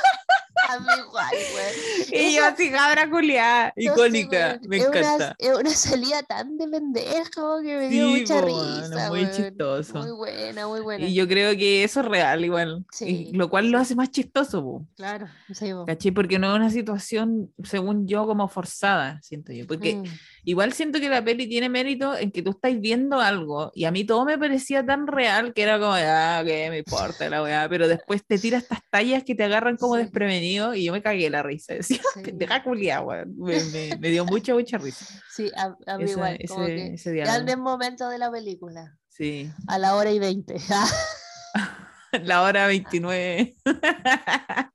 [0.68, 2.06] A mí igual, güey.
[2.30, 5.36] y yo así, cabra culiada, icónica, güey, me es una- encanta.
[5.38, 9.08] es una salida tan de pendejo que me dio Sí, mucha risa.
[9.08, 9.30] muy güey.
[9.36, 9.98] chistoso.
[10.00, 11.06] Muy buena, muy buena.
[11.06, 13.82] Y yo creo que eso es real igual, y Sí, lo cual lo sí.
[13.82, 15.84] hace más chistoso, po, Claro, sí, po.
[15.86, 16.10] ¿cachai?
[16.10, 20.04] Porque no es una situación, según yo, como forzada, siento yo, porque Mm,
[20.48, 23.90] Igual siento que la peli tiene mérito en que tú estás viendo algo y a
[23.90, 27.68] mí todo me parecía tan real que era como, ah, que me importa la weá,
[27.68, 30.02] pero después te tira estas tallas que te agarran como Sí.
[30.02, 31.74] desprevenido y yo me cagué la risa.
[31.98, 32.20] Decía, Sí.
[32.22, 33.35] pendeja culiá, weón.
[33.37, 35.04] Me, me- me dio mucha, mucha risa.
[35.35, 37.56] Sí, a, a mí Ese, igual, como ese, que ese diálogo.
[37.62, 39.50] momentos de la película, Sí.
[39.66, 40.54] a la hora y veinte.
[42.24, 43.57] La hora 29.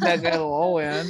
[0.00, 1.06] La cagó, weón.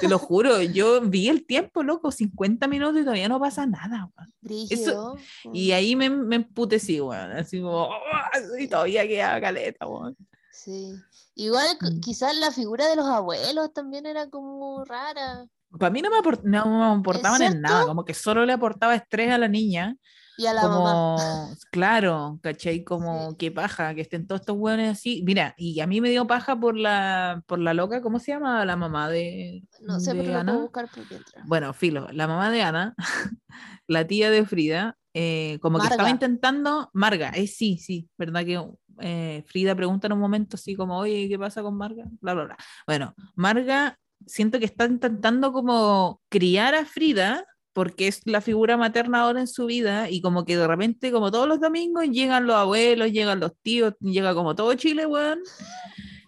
[0.00, 4.10] Te lo juro, yo vi el tiempo, loco, 50 minutos y todavía no pasa nada,
[4.16, 4.32] weón.
[4.40, 5.16] Brígido.
[5.52, 7.32] Y ahí me, me emputecí, weón.
[7.32, 10.16] Así como, "Oh", y todavía queda caleta, weón.
[10.52, 10.92] Sí.
[11.34, 12.00] Igual Mm.
[12.00, 15.46] quizás la figura de los abuelos también era como rara.
[15.78, 18.94] Para mí no me, aport- no me aportaban en nada, como que solo le aportaba
[18.94, 19.96] estrés a la niña.
[20.42, 21.48] Y a la como, mamá.
[21.70, 22.82] claro, ¿cachai?
[22.82, 23.36] Como Sí.
[23.38, 25.22] qué paja, que estén todos estos hueones así.
[25.24, 28.64] Mira, y a mí me dio paja por la, por la loca, ¿cómo se llama?
[28.64, 30.52] La mamá de, No sé, de pero lo Ana.
[30.52, 31.46] puedo buscar por mientras.
[31.46, 32.94] Bueno, filo, la mamá de Ana,
[33.86, 38.60] la tía de Frida, eh, como que estaba intentando, Marga, eh, sí, sí, ¿verdad que
[39.00, 42.04] eh, Frida pregunta en un momento así como, oye, ¿qué pasa con Marga?
[42.20, 42.56] Bla, bla, bla.
[42.86, 49.22] Bueno, Marga siento que está intentando como criar a Frida porque es la figura materna
[49.22, 52.56] ahora en su vida y como que de repente, como todos los domingos, llegan los
[52.56, 55.40] abuelos, llegan los tíos, llega como todo Chile, weón.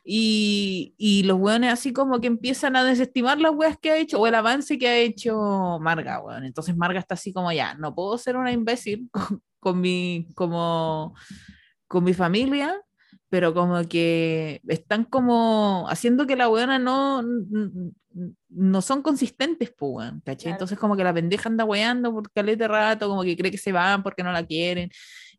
[0.07, 4.21] Y, y los weones así como que empiezan a desestimar las weas que ha hecho
[4.21, 6.45] o el avance que ha hecho Marga, weón.
[6.45, 11.15] Entonces Marga está así como ya, no puedo ser una imbécil con, con mi, como,
[11.89, 12.81] con mi familia,
[13.29, 17.23] pero como que están como haciendo que la weona no,
[18.49, 20.37] no son consistentes, pues, ¿cachai?
[20.37, 20.55] Claro.
[20.55, 23.73] Entonces como que la pendeja anda weando por calete rato, como que cree que se
[23.73, 24.91] van porque no la quieren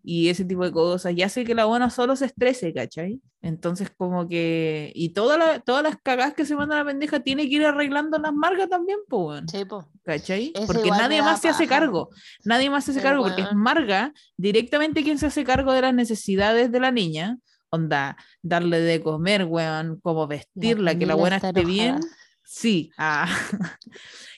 [0.07, 3.19] y ese tipo de cosas, y hace que la buena solo se estrese, ¿cachai?
[3.41, 7.49] Entonces como que, y toda la- todas las cagadas que se manda la pendeja tiene
[7.49, 9.47] que ir arreglando las margas también, pues, weón.
[9.49, 9.89] Sí, po.
[10.03, 10.51] ¿Cachai?
[10.53, 12.09] Eso Porque nadie más se hace cargo.
[12.43, 13.53] Nadie más se hace Pero cargo porque es.
[13.55, 17.39] Marga directamente quien se hace cargo de las necesidades de la niña.
[17.71, 21.99] Onda, darle de comer, weón, como vestirla, que la buena esté bien.
[22.45, 22.91] Sí.
[22.97, 23.27] ah.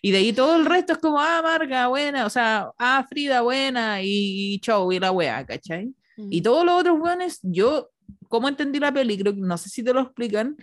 [0.01, 3.41] y de ahí todo el resto es como, ah, Marga, buena, o sea, ah, Frida,
[3.41, 5.93] buena, y, y show, y la wea, ¿cachai?
[6.17, 6.43] Y Mm.
[6.43, 7.89] todos los otros weones, yo,
[8.27, 10.55] como entendí la peli, creo que no sé si te lo explican,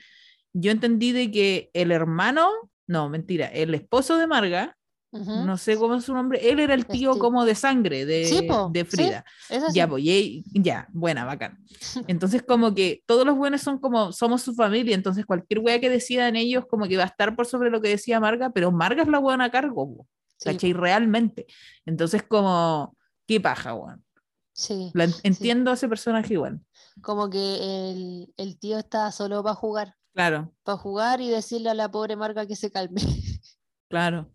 [0.52, 2.50] yo entendí de que el hermano,
[2.88, 4.76] no, mentira, el esposo de Marga,
[5.14, 5.44] Ujú.
[5.46, 7.20] no sé cómo es su nombre, él era el tío Steve.
[7.20, 9.24] como de sangre de, Sí, de sí, Frida.
[9.48, 9.76] Es así.
[9.76, 11.64] Ya, pues, ya, buena, bacán.
[12.08, 15.88] Entonces, como que todos los buenos son como, somos su familia, entonces cualquier wea que
[15.88, 19.02] decidan ellos, como que va a estar por sobre lo que decía Marga, pero Marga
[19.02, 20.72] es la buena a cargo, Sí, ¿cachai?
[20.72, 21.46] Realmente.
[21.86, 22.96] Entonces, como,
[23.26, 24.04] qué paja, weón.
[24.52, 24.90] sí.
[24.94, 26.60] La en- Entiendo a ese personaje igual.
[27.02, 27.38] Como que
[27.92, 29.94] el, el tío está solo para jugar.
[30.12, 33.00] Claro, Para jugar y decirle a la pobre Marga que se calme.
[33.88, 34.30] claro.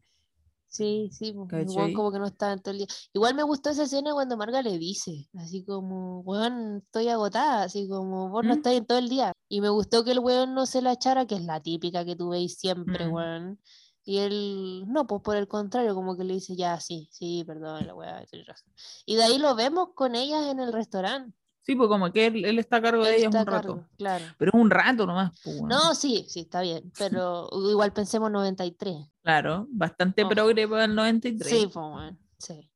[0.71, 1.93] Sí, sí, weón ¿Cachai?
[1.93, 2.87] como que no estaba en todo el día.
[3.11, 7.87] Igual me gustó esa escena cuando Marga le dice, así como, weón, estoy agotada, así
[7.89, 8.57] como, vos no ¿Mm?
[8.57, 9.31] estáis en todo el día.
[9.49, 12.15] Y me gustó que el weón no se la echara, que es la típica que
[12.15, 13.13] tú veis siempre, Mm.
[13.13, 13.59] weón.
[14.05, 17.85] Y él, no, pues por el contrario, como que le dice, ya, sí, sí, perdón,
[17.87, 18.73] la weá, razón.
[19.05, 21.35] Y de ahí lo vemos con ellas en el restaurante.
[21.61, 23.51] Sí, pues como que él, él está a cargo de Él ellas está un a
[23.51, 23.67] rato.
[23.75, 24.25] cargo, claro.
[24.39, 25.67] Pero es un rato nomás, pues, weón.
[25.69, 28.95] No, sí, sí, está bien, pero igual pensemos 93.
[29.29, 30.31] Claro, bastante Ojo.
[30.31, 31.47] progre para el 93.
[31.47, 32.71] Sí, pues bueno, sí.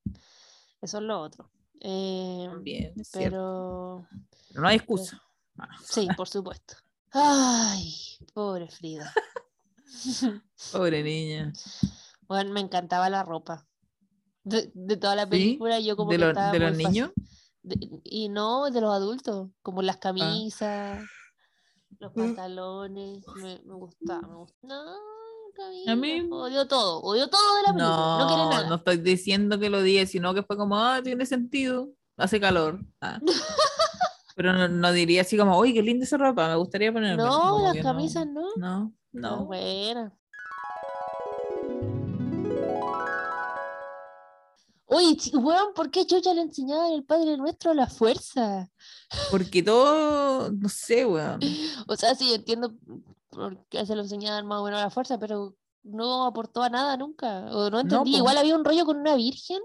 [0.82, 1.50] Eso es lo otro.
[1.80, 4.08] Eh, También, es pero
[4.50, 5.20] Pero no hay excusa.
[5.58, 6.76] Ah, sí, por supuesto.
[7.12, 7.92] Ay,
[8.36, 9.12] pobre Frida.
[10.72, 11.52] Pobre niña.
[12.28, 13.66] Bueno, me encantaba la ropa.
[14.44, 15.30] De, de toda la ¿Sí?
[15.32, 17.12] película, yo como ¿De, que lo- estaba de los niños?
[17.64, 19.84] de- y no de los adultos, como Ah.
[19.86, 21.04] las camisas,
[21.98, 22.20] los Mm.
[22.20, 24.74] pantalones, me, me gustaba, me gustaba.
[24.84, 24.96] No,
[25.56, 28.68] Camila, A mí- odio todo, odio todo de la película, no, No, nada.
[28.70, 32.80] no estoy diciendo que lo diga, sino que fue como, ah, tiene sentido, hace calor.
[33.02, 33.20] Ah.
[34.36, 37.22] Pero no, no diría así como, uy, qué linda esa ropa, me gustaría ponerme.
[37.24, 38.42] No, Como las camisas no.
[38.58, 39.46] No, No, no.
[39.46, 40.12] buena.
[44.86, 48.70] Oye, weón, ¿por qué Chucha le enseñaba el Padre Nuestro la fuerza?
[49.32, 51.40] Porque todo, no sé, weón.
[51.88, 52.74] O sea, sí, entiendo
[53.34, 56.96] por qué se lo enseñaban más o menos la fuerza, pero no aportó a nada
[56.98, 57.46] nunca.
[57.52, 58.12] O no entendí.
[58.12, 58.18] po.
[58.18, 59.60] Igual había un rollo con una virgen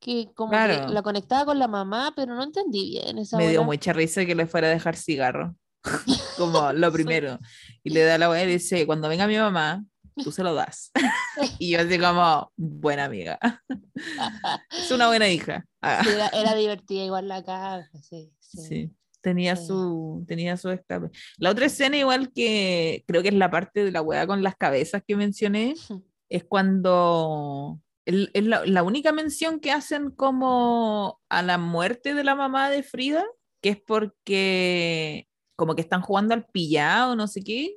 [0.00, 0.88] que como que Claro.
[0.92, 3.72] la conectaba con la mamá, pero no entendí bien esa Me dio bola.
[3.72, 5.56] mucha risa que le fuera a dejar cigarro.
[6.36, 7.38] Como lo primero.
[7.84, 9.84] Y le da la weá y dice, cuando venga mi mamá,
[10.22, 10.90] tú se lo das.
[11.58, 13.38] y yo así como, buena amiga.
[14.70, 15.64] es una buena hija.
[15.80, 18.58] Ah, Sí, era, era divertida igual la caja, sí, sí.
[18.58, 18.90] sí.
[19.26, 19.66] Tenía Sí.
[19.66, 21.10] su, tenía su escape.
[21.38, 24.54] La otra escena, igual que creo que es la parte de la weá con las
[24.54, 25.74] cabezas que mencioné,
[26.28, 32.22] es cuando el- es la, la única mención que hacen como a la muerte de
[32.22, 33.24] la mamá de Frida,
[33.60, 37.74] que es porque como que están jugando al pillado, no sé qué,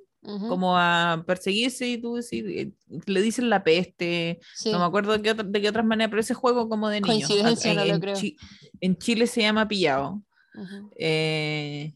[0.49, 2.71] como a perseguirse y tú decís, eh,
[3.07, 4.69] le dicen la peste, sí.
[4.71, 7.01] no me acuerdo de qué, otra- de qué otras maneras, pero ese juego como de
[7.01, 7.27] niños.
[7.31, 7.49] En, no
[8.81, 10.21] en Chile se llama pillado.
[10.97, 11.93] Eh,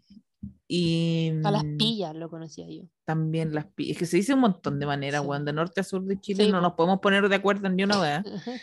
[0.68, 2.84] Y A las mm, pillas lo conocía yo.
[3.06, 3.92] también las pillas.
[3.92, 5.28] Es que se dice un montón de maneras, Sí.
[5.28, 5.46] weón.
[5.46, 7.84] De norte a sur de Chile Sí, no nos podemos poner de acuerdo en ni
[7.84, 8.24] una weá.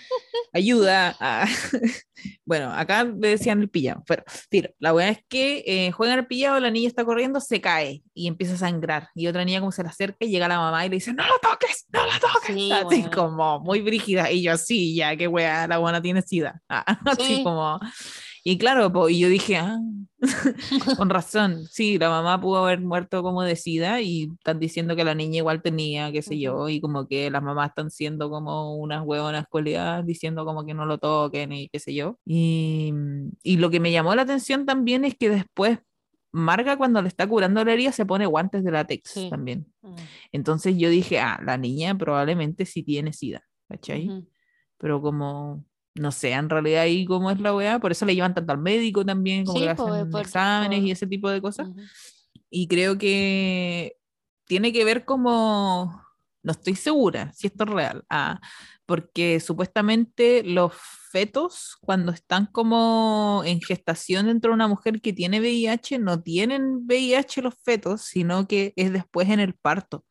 [0.53, 1.15] Ayuda.
[1.21, 1.47] a-
[2.45, 4.03] bueno, acá le decían el pillado.
[4.09, 7.61] Pero, tiro, la weá es que eh, juegan el pillado, la niña está corriendo, se
[7.61, 9.11] cae y empieza a sangrar.
[9.15, 11.23] Y otra niña como se le acerca y llega la mamá y le dice, no
[11.23, 12.57] la toques, no la toques.
[12.57, 13.11] Sí, así weón.
[13.13, 14.33] como muy brígida.
[14.33, 16.61] Y yo, sí, ya, qué weá, la buena tiene sida.
[16.69, 17.43] Así Sí.
[17.45, 17.79] como...
[18.45, 19.79] Y claro, po, y yo dije, ah,
[20.97, 25.05] con razón, sí, la mamá pudo haber muerto como de sida y están diciendo que
[25.05, 28.77] la niña igual tenía, qué sé yo, y como que las mamás están siendo como
[28.77, 32.19] unas huevonas coleadas diciendo como que no lo toquen y qué sé yo.
[32.27, 32.93] Y,
[33.43, 35.79] y lo que me llamó la atención también es que después
[36.33, 39.29] Marga cuando le está curando la herida se pone guantes de látex Sí.
[39.31, 39.67] también.
[39.83, 39.95] Mm,
[40.31, 44.09] Entonces yo dije, ah, la niña probablemente sí tiene sida, ¿cachai?
[44.79, 45.65] Pero como...
[46.01, 48.59] No sé, en realidad ahí cómo es la weá, por eso le llevan tanto al
[48.59, 51.69] médico también, como Sí, que hacen por- exámenes y ese tipo de cosas.
[52.49, 53.97] Y creo que
[54.47, 56.03] tiene que ver como,
[56.43, 58.41] no estoy segura si esto es real, ah,
[58.87, 60.73] porque supuestamente los
[61.13, 66.87] fetos cuando están como en gestación dentro de una mujer que tiene VIH, no tienen
[66.87, 70.07] VIH los fetos, sino que es después en el parto,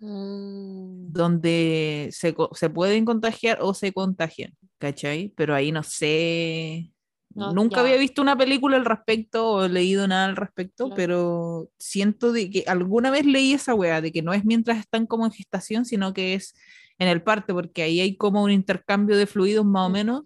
[0.00, 4.52] Mm, donde se, se pueden contagiar o se contagian,
[4.84, 5.32] ¿cachai?
[5.34, 6.90] Pero ahí no sé,
[7.34, 7.80] No, Nunca ya.
[7.82, 10.94] había visto una película al respecto o leído nada al respecto, Claro.
[10.96, 15.06] pero siento de que alguna vez leí esa wea, de que no es mientras están
[15.06, 16.54] como en gestación, sino que es
[16.98, 20.22] en el parto, porque ahí hay como un intercambio de fluidos más o menos,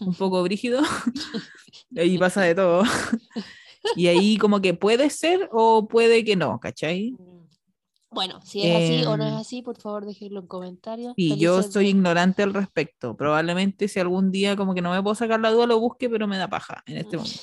[0.00, 0.80] un poco brígido,
[1.96, 2.82] ahí pasa de todo.
[3.94, 7.14] Y ahí como que puede ser o puede que no, ¿cachai?
[8.16, 11.12] Bueno, si es así o no es Em, así, por favor déjenlo en comentarios.
[11.16, 13.14] Y yo soy ignorante al respecto.
[13.16, 16.26] Probablemente si algún día como que no me puedo sacar la duda, lo busque, pero
[16.26, 17.40] me da paja en este momento.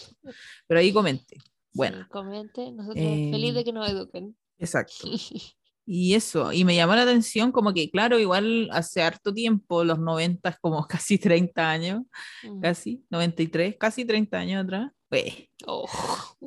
[0.67, 1.37] Pero ahí comente.
[1.39, 4.35] Sí, Bueno, comenten, nosotros feliz Em, de que nos eduquen.
[4.57, 5.07] exacto.
[5.85, 9.99] Y eso, y me llamó la atención como que, claro, igual hace harto tiempo, los
[9.99, 12.03] 90, como casi 30 años,
[12.41, 12.61] Mm.
[12.61, 14.91] casi, 93, casi 30 años atrás.
[15.09, 15.85] Fue, Oh,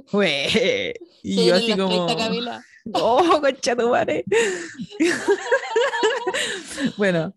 [0.07, 0.95] fue.
[1.23, 2.65] Y yo así como, 30, Camila.
[2.95, 4.25] oh, concha tu madre.
[6.97, 7.35] bueno,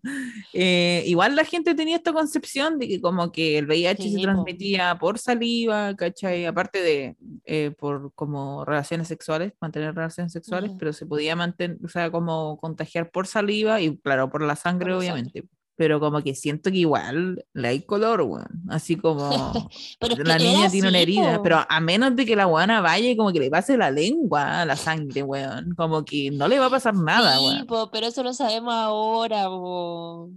[0.52, 4.16] eh, igual la gente tenía esta concepción de que como que el VIH Sí, se
[4.18, 4.22] po.
[4.22, 6.46] transmitía por saliva, ¿cachai?
[6.46, 11.88] Aparte de eh, por como relaciones sexuales, mantener relaciones sexuales, pero se podía mantener, o
[11.88, 15.44] sea, como contagiar por saliva y claro, por la sangre, Por la obviamente.
[15.80, 18.64] Pero como que siento que igual le hay color, weón.
[18.68, 19.30] Así como
[19.98, 23.16] Pero la niña tiene una herida, pero a menos de que la weona vaya y
[23.16, 25.74] como que le pase la lengua a la sangre, weón.
[25.74, 27.66] Como que no le va a pasar nada, Sí, weón.
[27.66, 30.28] po, pero eso lo sabemos ahora, po.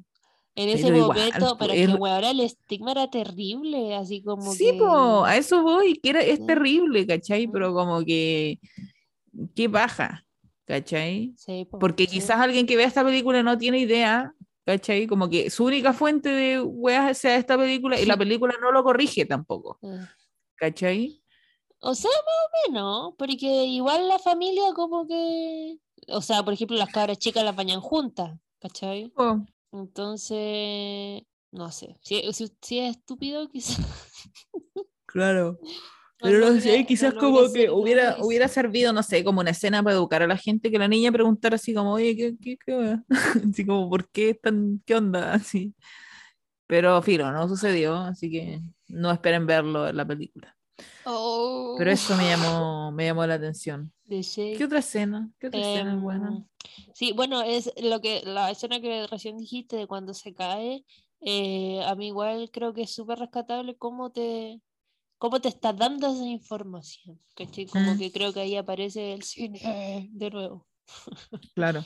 [0.56, 4.72] En ese Pero momento, pero es- que weón, el estigma era terrible, así como Sí,
[4.72, 4.78] que...
[4.80, 6.46] po, a eso voy, que era, es Sí.
[6.46, 7.48] terrible, ¿cachai?
[7.48, 7.52] Mm.
[7.52, 8.60] Pero como que,
[9.56, 10.26] qué baja,
[10.66, 11.34] ¿cachai?
[11.36, 12.12] Sí, po, Porque sí.
[12.12, 14.32] quizás alguien que vea esta película no tiene idea,
[14.66, 15.08] ¿cachai?
[15.08, 18.84] Como que su única fuente de weas sea esta película y la película no lo
[18.84, 20.00] corrige tampoco, Eh.
[20.56, 21.22] ¿cachai?
[21.80, 22.20] O sea, más
[22.68, 25.80] o menos, porque igual la familia como que...
[26.08, 29.10] O sea, por ejemplo, las cabras chicas las bañan juntas, ¿cachai?
[29.10, 33.80] Po, Entonces, no sé, si, si, si es estúpido, quizás...
[35.06, 35.60] Claro.
[36.24, 39.52] Pero no sé, quizás no como que ser hubiera, hubiera servido, no sé, como una
[39.52, 42.58] escena para educar a la gente, que la niña preguntara así como, oye, ¿qué, qué,
[42.66, 43.04] qué wea?"
[43.54, 45.34] Así como, ¿por qué están, qué onda?
[45.34, 45.76] Así.
[46.66, 50.56] Pero, filo, no sucedió, así que no esperen verlo en la película.
[51.06, 53.92] Oh, Pero eso me llamó, me llamó la atención.
[54.08, 55.30] ¿Qué otra escena?
[55.40, 56.30] ¿Qué otra escena es buena?
[56.30, 56.46] Em,
[56.94, 60.86] Sí, bueno, es lo que la escena que recién dijiste de cuando se cae,
[61.22, 64.62] eh, a mí igual creo que es súper rescatable cómo te,
[65.24, 67.66] cómo te está dando esa información, ¿cachai?
[67.66, 67.98] Como Mm.
[67.98, 70.68] que creo que ahí aparece el cine de nuevo.
[71.56, 71.86] Claro.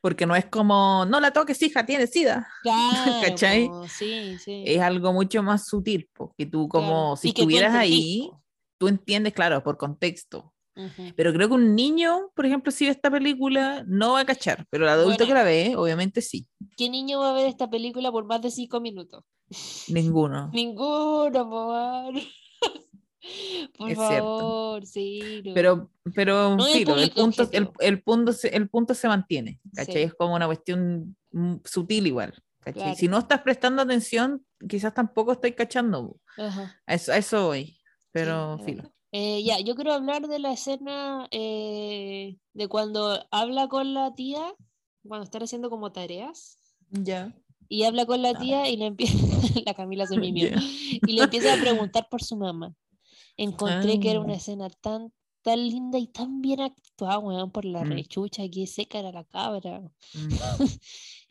[0.00, 2.48] Porque no es como, no la toques, hija, tiene sida.
[2.62, 3.68] Claro, ¿Cachai?
[3.68, 4.62] po, sí, sí.
[4.66, 7.16] Es algo mucho más sutil, porque tú como, claro.
[7.16, 8.30] si tú estuvieras ahí,
[8.78, 10.54] tú entiendes, claro, por contexto.
[10.74, 11.12] Ujú.
[11.14, 14.64] Pero creo que un niño, por ejemplo, si ve esta película, no va a cachar,
[14.70, 15.26] pero el adulto Bueno.
[15.26, 16.48] que la ve, obviamente sí.
[16.78, 19.22] ¿Qué niño va a ver esta película por más de cinco minutos?
[19.88, 20.48] Ninguno.
[20.54, 22.14] Ninguno, por favor.
[23.78, 24.38] Por Es cierto.
[24.38, 25.42] favor, sí.
[25.44, 25.54] no.
[25.54, 29.94] Pero, pero No filo, el punto, el, el punto se, el punto se mantiene, ¿cachai?
[29.94, 30.00] Sí.
[30.02, 32.82] Es como una cuestión mm, sutil igual, ¿cachai?
[32.82, 32.96] Claro.
[32.96, 36.16] Si no estás prestando atención, quizás tampoco estáis cachando.
[36.38, 36.80] Ajá.
[36.86, 37.78] A eso, a eso voy,
[38.12, 38.92] pero es filo.
[39.12, 44.40] Eh, ya, yo quiero hablar de la escena eh, de cuando habla con la tía,
[45.06, 46.58] cuando están haciendo como tareas,
[46.90, 47.34] Ya.
[47.68, 49.16] y habla con la tía y le empieza,
[49.66, 50.60] la Camila se Ya.
[51.06, 52.72] y le empieza a preguntar por su mamá.
[53.46, 54.24] Encontré que era Ah.
[54.26, 55.12] una escena tan
[55.42, 57.90] tan linda y tan bien actuada, weón, por la Mm.
[57.96, 59.80] rechucha, que seca era la cabra.
[60.14, 60.28] Mm,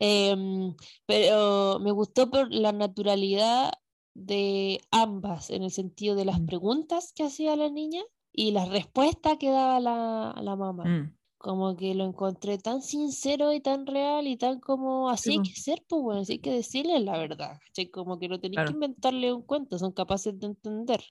[0.00, 0.74] Em,
[1.06, 3.72] pero me gustó por la naturalidad
[4.14, 6.46] de ambas, en el sentido de las Mm.
[6.46, 8.02] preguntas que hacía la niña
[8.32, 10.86] y las respuestas que daba la, la mamá.
[10.86, 11.14] mm.
[11.38, 15.54] Como que lo encontré tan sincero y tan real y tan como así hay que
[15.60, 17.90] ser, pues bueno, así hay que decirle la verdad, ¿cachai?
[17.90, 18.66] Como que no tenéis Claro.
[18.66, 21.02] que inventarle un cuento, son capaces de entender.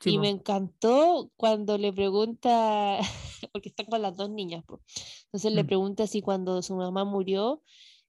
[0.00, 2.98] Sí, Y me encantó cuando le pregunta,
[3.52, 4.80] porque están con las dos niñas, po.
[5.26, 5.66] Entonces le Mm.
[5.66, 7.62] pregunta si cuando su mamá murió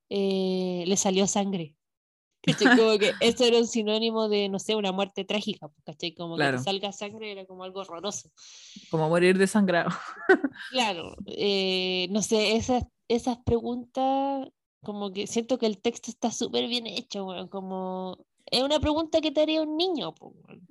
[0.10, 1.76] eh, le salió sangre.
[2.46, 2.68] ¿Cachai?
[2.76, 6.14] Como que eso era un sinónimo de, no sé, una muerte trágica, ¿cachai?
[6.14, 6.58] Como que Claro.
[6.58, 8.30] te salga sangre era como algo horroroso.
[8.92, 9.90] Como morir desangrado.
[10.72, 14.50] Claro, eh, no sé, esas, esas preguntas,
[14.82, 18.18] como que siento que el texto está súper bien hecho, weón, como
[18.52, 20.68] es una pregunta que te haría un niño, po, weón.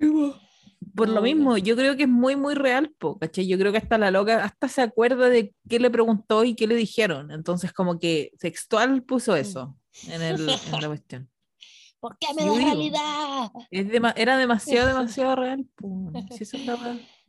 [0.95, 3.47] Por lo mismo, yo creo que es muy, muy real, po, ¿cachai?
[3.47, 6.67] Yo creo que hasta la loca, hasta se acuerda de qué le preguntó y qué
[6.67, 7.31] le dijeron.
[7.31, 9.75] Entonces, como que textual puso eso
[10.07, 11.29] en, el, en la cuestión.
[11.99, 13.51] ¿Por qué me da realidad?
[13.71, 15.65] Es dema- era demasiado, demasiado real.
[15.75, 15.87] po.
[16.29, 16.57] Sí, eso.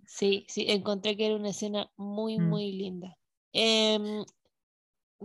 [0.07, 2.49] Sí, sí, encontré que era una escena muy, Mm.
[2.51, 3.17] muy linda.
[3.53, 4.25] Em,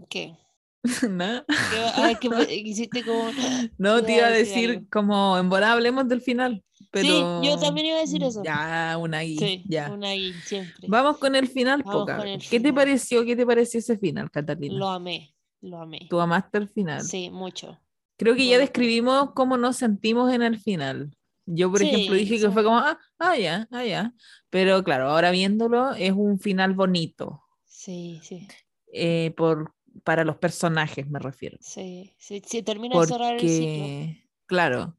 [0.10, 0.38] ¿qué?
[1.10, 1.46] Nada.
[1.48, 3.30] ¿Qué va- ah, que me- hiciste como...
[3.78, 4.86] No, te iba a decir algo.
[4.92, 6.64] como, en bola hablemos del final.
[6.92, 7.44] Pero...
[7.44, 8.42] yo también iba a decir eso.
[8.44, 9.40] Ya, una guía.
[9.40, 9.92] Sí, ya.
[9.92, 10.88] una ahí, siempre.
[10.88, 12.28] Vamos con el final, Vamos cabrón.
[12.30, 12.74] el ¿Qué te final.
[12.76, 13.26] pareció?
[13.26, 14.76] ¿Qué te pareció ese final, Catalina?
[14.76, 16.08] Lo amé, lo amé.
[16.10, 17.02] ¿Tú amaste el final?
[17.04, 17.78] Sí, mucho.
[18.18, 18.62] Creo que ya Bueno.
[18.62, 21.12] describimos cómo nos sentimos en el final.
[21.46, 22.52] Yo, por ejemplo, Sí, dije que sí.
[22.54, 24.14] fue como, ah, ah, ya, ah, ya.
[24.50, 27.44] Pero claro, ahora viéndolo, es un final bonito.
[27.66, 28.48] Sí, sí,
[28.94, 29.74] eh, por,
[30.04, 31.58] para los personajes, me refiero.
[31.62, 32.14] sí.
[32.18, 33.84] Sí, sí, termina de cerrar el ciclo.
[33.84, 34.98] Porque, claro,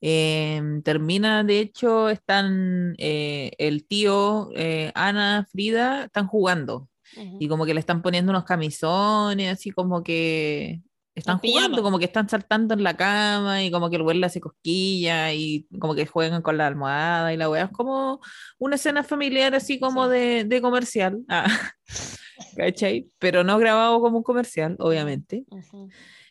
[0.00, 6.88] em, termina, de hecho, están eh, el tío, eh, Ana, Frida, están jugando.
[7.16, 7.36] Ujú.
[7.40, 10.80] Y como que le están poniendo unos camisones, así como que
[11.14, 11.82] están jugando, pijama.
[11.82, 15.30] como que están saltando en la cama y como que el güey le hace cosquilla
[15.34, 17.64] y como que juegan con la almohada y la weá.
[17.64, 18.20] Es como
[18.58, 20.12] una escena familiar así como Sí.
[20.12, 21.18] de, de comercial.
[21.28, 21.46] Ah,
[22.56, 23.08] ¿Cachai?
[23.18, 25.44] Pero no grabado como un comercial, obviamente.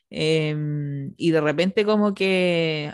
[0.10, 2.94] Em, y de repente como que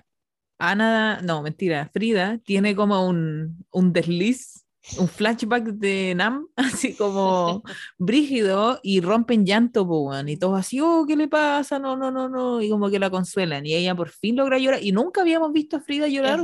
[0.59, 4.65] Ana, no, mentira, Frida tiene como un, un desliz,
[4.97, 7.63] un flashback de Nam, así como
[7.97, 9.87] brígido y rompen llanto,
[10.25, 11.77] y todos así, oh, ¿qué le pasa?
[11.77, 14.83] No, no, no, no, y como que la consuelan y ella por fin logra llorar
[14.83, 16.41] y nunca habíamos visto a Frida llorar,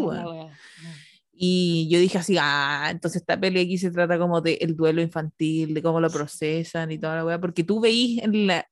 [1.35, 5.01] Y yo dije así, ah, entonces esta peli aquí se trata como de el duelo
[5.01, 8.67] infantil, de cómo lo procesan y toda la weá, porque tú veís en la,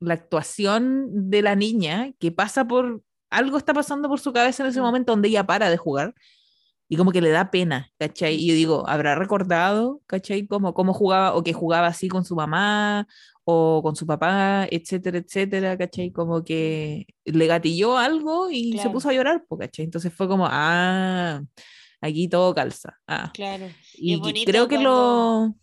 [0.00, 4.70] la actuación de la niña que pasa por, algo está pasando por su cabeza en
[4.70, 6.14] ese momento donde ella para de jugar
[6.88, 8.36] y como que le da pena, ¿cachai?
[8.36, 10.46] Y yo digo, ¿habrá recordado, ¿cachai?
[10.46, 13.06] Como cómo jugaba o que jugaba así con su mamá
[13.44, 16.10] o con su papá, etcétera, etcétera, ¿cachai?
[16.10, 18.92] Como que le gatilló algo y se Claro.
[18.92, 19.84] puso a llorar, ¿cachai?
[19.84, 21.42] Entonces fue como, ah,
[22.00, 22.98] aquí todo calza.
[23.06, 23.30] Ah.
[23.34, 23.66] Claro.
[23.94, 24.90] Y bonito creo que cuando-
[25.48, 25.54] lo...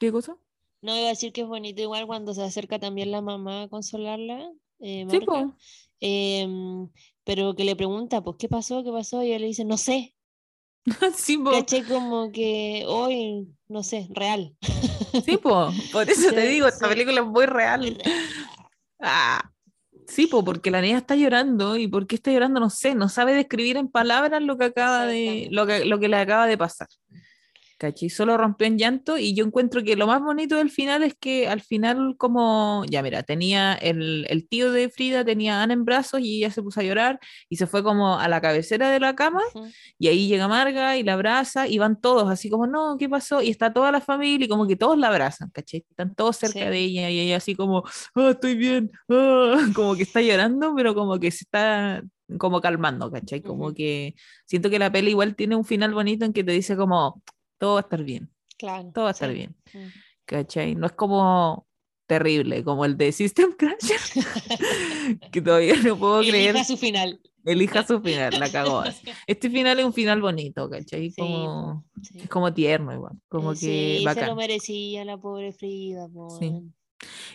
[0.00, 0.36] ¿Qué cosa?
[0.82, 3.68] No iba a decir que es bonito igual cuando se acerca también la mamá a
[3.68, 5.18] consolarla, eh, Sí,
[6.00, 6.88] em,
[7.24, 8.84] pero que le pregunta, pues, ¿qué pasó?
[8.84, 9.22] ¿Qué pasó?
[9.22, 10.14] Y ella le dice, no sé,
[11.16, 11.52] sí, po.
[11.52, 14.54] caché como que hoy, no sé, real.
[15.24, 15.70] Sí, po.
[15.92, 17.96] Por eso te Sí, digo, esta película es muy real.
[19.00, 19.50] Ah.
[20.06, 23.08] Sí, po, porque la niña está llorando y por qué está llorando no sé, no
[23.08, 26.58] sabe describir en palabras lo que acaba de, lo que, lo que le acaba de
[26.58, 26.88] pasar.
[27.84, 28.08] ¿Cachai?
[28.08, 31.48] Solo rompió en llanto y yo encuentro que lo más bonito del final es que
[31.48, 35.84] al final como, ya mira, tenía el, el tío de Frida, tenía a Ana en
[35.84, 37.20] brazos y ella se puso a llorar
[37.50, 39.68] y se fue como a la cabecera de la cama Ujú.
[39.98, 43.42] y ahí llega Marga y la abraza y van todos así como, no, ¿qué pasó?
[43.42, 45.84] Y está toda la familia y como que todos la abrazan, ¿cachai?
[45.90, 46.64] Están todos cerca Sí.
[46.70, 47.82] de ella y ella así como,
[48.14, 52.02] ah, estoy bien, ah", como que está llorando, pero como que se está
[52.38, 53.42] como calmando, ¿cachai?
[53.42, 53.74] Como Ujú.
[53.74, 54.14] que
[54.46, 57.22] siento que la peli igual tiene un final bonito en que te dice como,
[57.58, 58.90] todo va a estar bien, Claro.
[58.94, 59.34] todo va a estar sí.
[59.36, 59.88] bien, Mm.
[60.26, 60.74] ¿cachai?
[60.74, 61.66] No es como
[62.06, 63.98] terrible, como el de System Crasher,
[65.32, 67.20] que todavía no puedo creer, Elija su final.
[67.44, 68.82] elija su final, la cagó.
[69.26, 71.10] Este final es un final bonito, ¿cachai?
[71.10, 72.20] Sí, Como, sí.
[72.20, 74.28] es como tierno igual, como Eh, que sí, se bacán.
[74.28, 76.48] lo merecía la pobre Frida, po, Sí.
[76.48, 76.74] weón.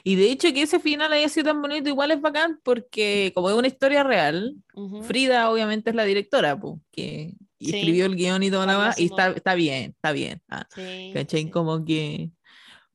[0.03, 3.49] Y de hecho que ese final haya sido tan bonito igual es bacán porque como
[3.49, 5.03] es una historia real, Ujú.
[5.03, 7.75] Frida obviamente es la directora, pues, que y Sí.
[7.77, 10.41] escribió el guion y va- y está, está bien, está bien.
[10.49, 11.49] ah, Sí, ¿Cachai?
[11.49, 12.31] Como que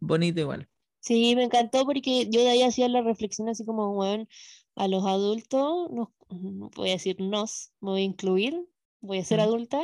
[0.01, 0.69] bonito igual.
[1.01, 4.27] Sí, me encantó porque yo de ahí hacía la reflexión así como, weón,
[4.75, 8.59] a los adultos, nos, no voy a decir nos, me voy a incluir,
[9.01, 9.81] voy a ser adulta.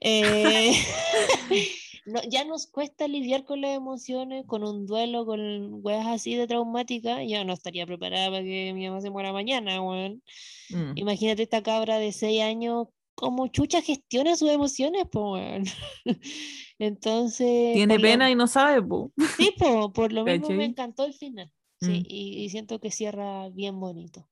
[0.00, 0.72] eh,
[2.06, 5.40] no- ya nos cuesta lidiar con las emociones, con un duelo, con
[5.84, 7.22] weas así de traumática.
[7.24, 10.22] Yo no estaría preparada para que mi mamá se muera mañana, weón.
[10.70, 10.92] Mm.
[10.96, 12.88] Imagínate esta cabra de 6 años,
[13.20, 15.72] como chucha gestiona sus emociones, pues.
[16.78, 17.74] Entonces.
[17.74, 19.12] Tiene lo- pena y no sabe, po.
[19.36, 21.52] Sí, po, por lo mismo me encantó el final.
[21.80, 22.04] Sí, Mm.
[22.08, 24.28] y, y siento que cierra bien bonito.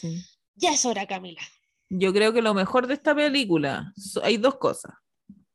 [0.00, 0.22] Sí.
[0.54, 1.40] Ya es hora, Camila.
[1.88, 4.92] Yo creo que lo mejor de esta película, so- hay dos cosas.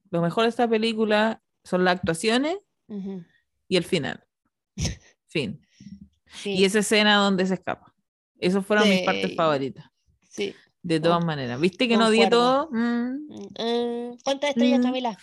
[0.10, 2.58] Lo mejor de esta película son las actuaciones
[3.68, 4.24] y el final.
[5.28, 5.62] Fin.
[6.28, 7.94] Sí, Y esa escena donde se escapa.
[8.40, 9.86] Esas fueron mis partes favoritas.
[10.30, 10.54] sí.
[10.88, 11.60] De todas maneras.
[11.60, 12.70] ¿Viste que no di todo?
[12.72, 13.28] Mm.
[13.60, 14.84] Mm, ¿Cuántas estrellas, Mm.
[14.84, 15.18] Camila?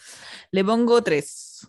[0.51, 1.67] Le pongo tres.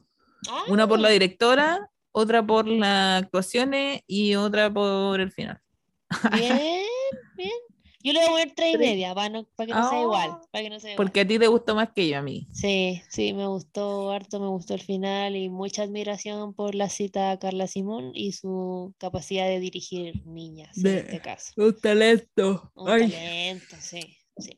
[0.67, 5.59] Una por la Ah, directora, otra por las actuaciones y otra por el final.
[6.33, 6.84] Bien.
[8.05, 10.29] Yo le voy a poner tres y media, para, no, para que no sea igual.
[10.33, 11.05] Ah, Para que no sea igual.
[11.05, 12.47] Porque a ti te gustó más que yo a mí.
[12.53, 17.31] Sí, sí, me gustó harto, me gustó el final y mucha admiración por la cita
[17.31, 21.51] a Carla Simón y su capacidad de dirigir niñas en este caso.
[21.57, 22.71] Un talento.
[22.75, 24.01] Un talento, sí,
[24.37, 24.51] sí.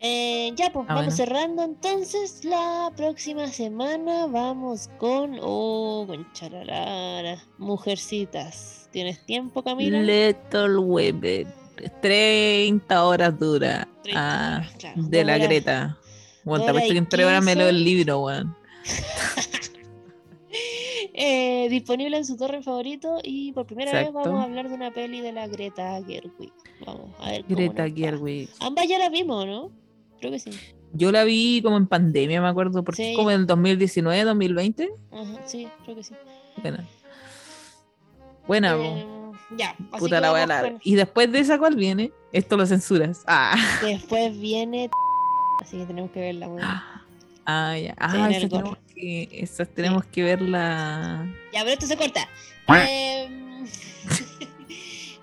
[0.00, 1.16] Eh, ya, pues Ah, vamos bueno.
[1.16, 2.44] cerrando entonces.
[2.44, 5.38] La próxima semana vamos con.
[5.42, 7.42] Oh, con chararara.
[7.58, 8.88] Mujercitas.
[8.92, 10.00] ¿Tienes tiempo, Camila?
[10.00, 11.52] Little Women.
[12.00, 13.88] 30 horas dura.
[14.02, 15.02] 30 Ah, claro.
[15.02, 15.98] de la horas- Greta.
[16.44, 17.90] Bueno, te que en 3 horas me leo el 15.
[17.94, 18.56] libro, weón.
[21.20, 24.92] Eh, disponible en su torre favorito y por primera vez vamos a hablar de una
[24.92, 26.52] peli de la Greta Gerwig.
[26.86, 27.88] Vamos a ver cómo Greta.
[27.90, 28.48] Gerwig.
[28.60, 29.70] Ambas ya la vimos, ¿no?
[30.20, 30.50] Creo que sí.
[30.92, 33.10] Yo la vi como en pandemia, me acuerdo, porque Sí.
[33.10, 34.90] es como en el 2019, 2020.
[35.10, 36.14] Ajá, sí, creo que sí.
[36.62, 36.88] Buena.
[38.46, 38.76] Buena.
[38.76, 39.06] Eh,
[39.56, 42.12] ya, así Puta la voy a con- Y después de esa, ¿cuál viene?
[42.32, 43.22] Esto lo censuras.
[43.26, 44.90] Ah, Después viene.
[45.60, 46.60] Así que tenemos que verla, weón.
[47.46, 47.94] ah ya.
[47.98, 51.26] Ah, esa tenemos, que, esa tenemos que verla.
[51.52, 52.28] Ya, pero esto se corta.
[52.68, 53.37] Em,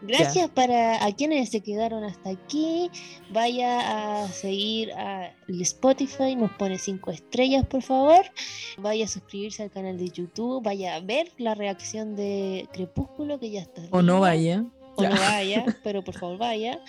[0.07, 2.89] Gracias para a quienes se quedaron hasta aquí.
[3.31, 8.23] Vaya a seguir a el Spotify, nos pone cinco estrellas, por favor.
[8.77, 10.63] Vaya a suscribirse al canal de YouTube.
[10.63, 13.81] Vaya a ver la reacción de Crepúsculo, que ya está.
[13.91, 14.65] O no vaya.
[14.95, 15.19] O no Ya.
[15.19, 16.79] vaya, pero por favor vaya.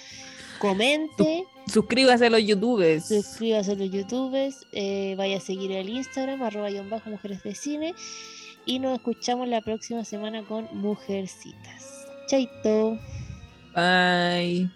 [0.58, 1.44] Comente.
[1.66, 3.08] Suscríbase a los youtubers.
[3.08, 7.94] Suscríbase a los youtubers, eh, vaya a seguir el Instagram, arroba bajo mujeres de cine.
[8.64, 11.95] Y nos escuchamos la próxima semana con Mujercitas.
[12.26, 12.98] Chaito.
[13.74, 14.70] Bye.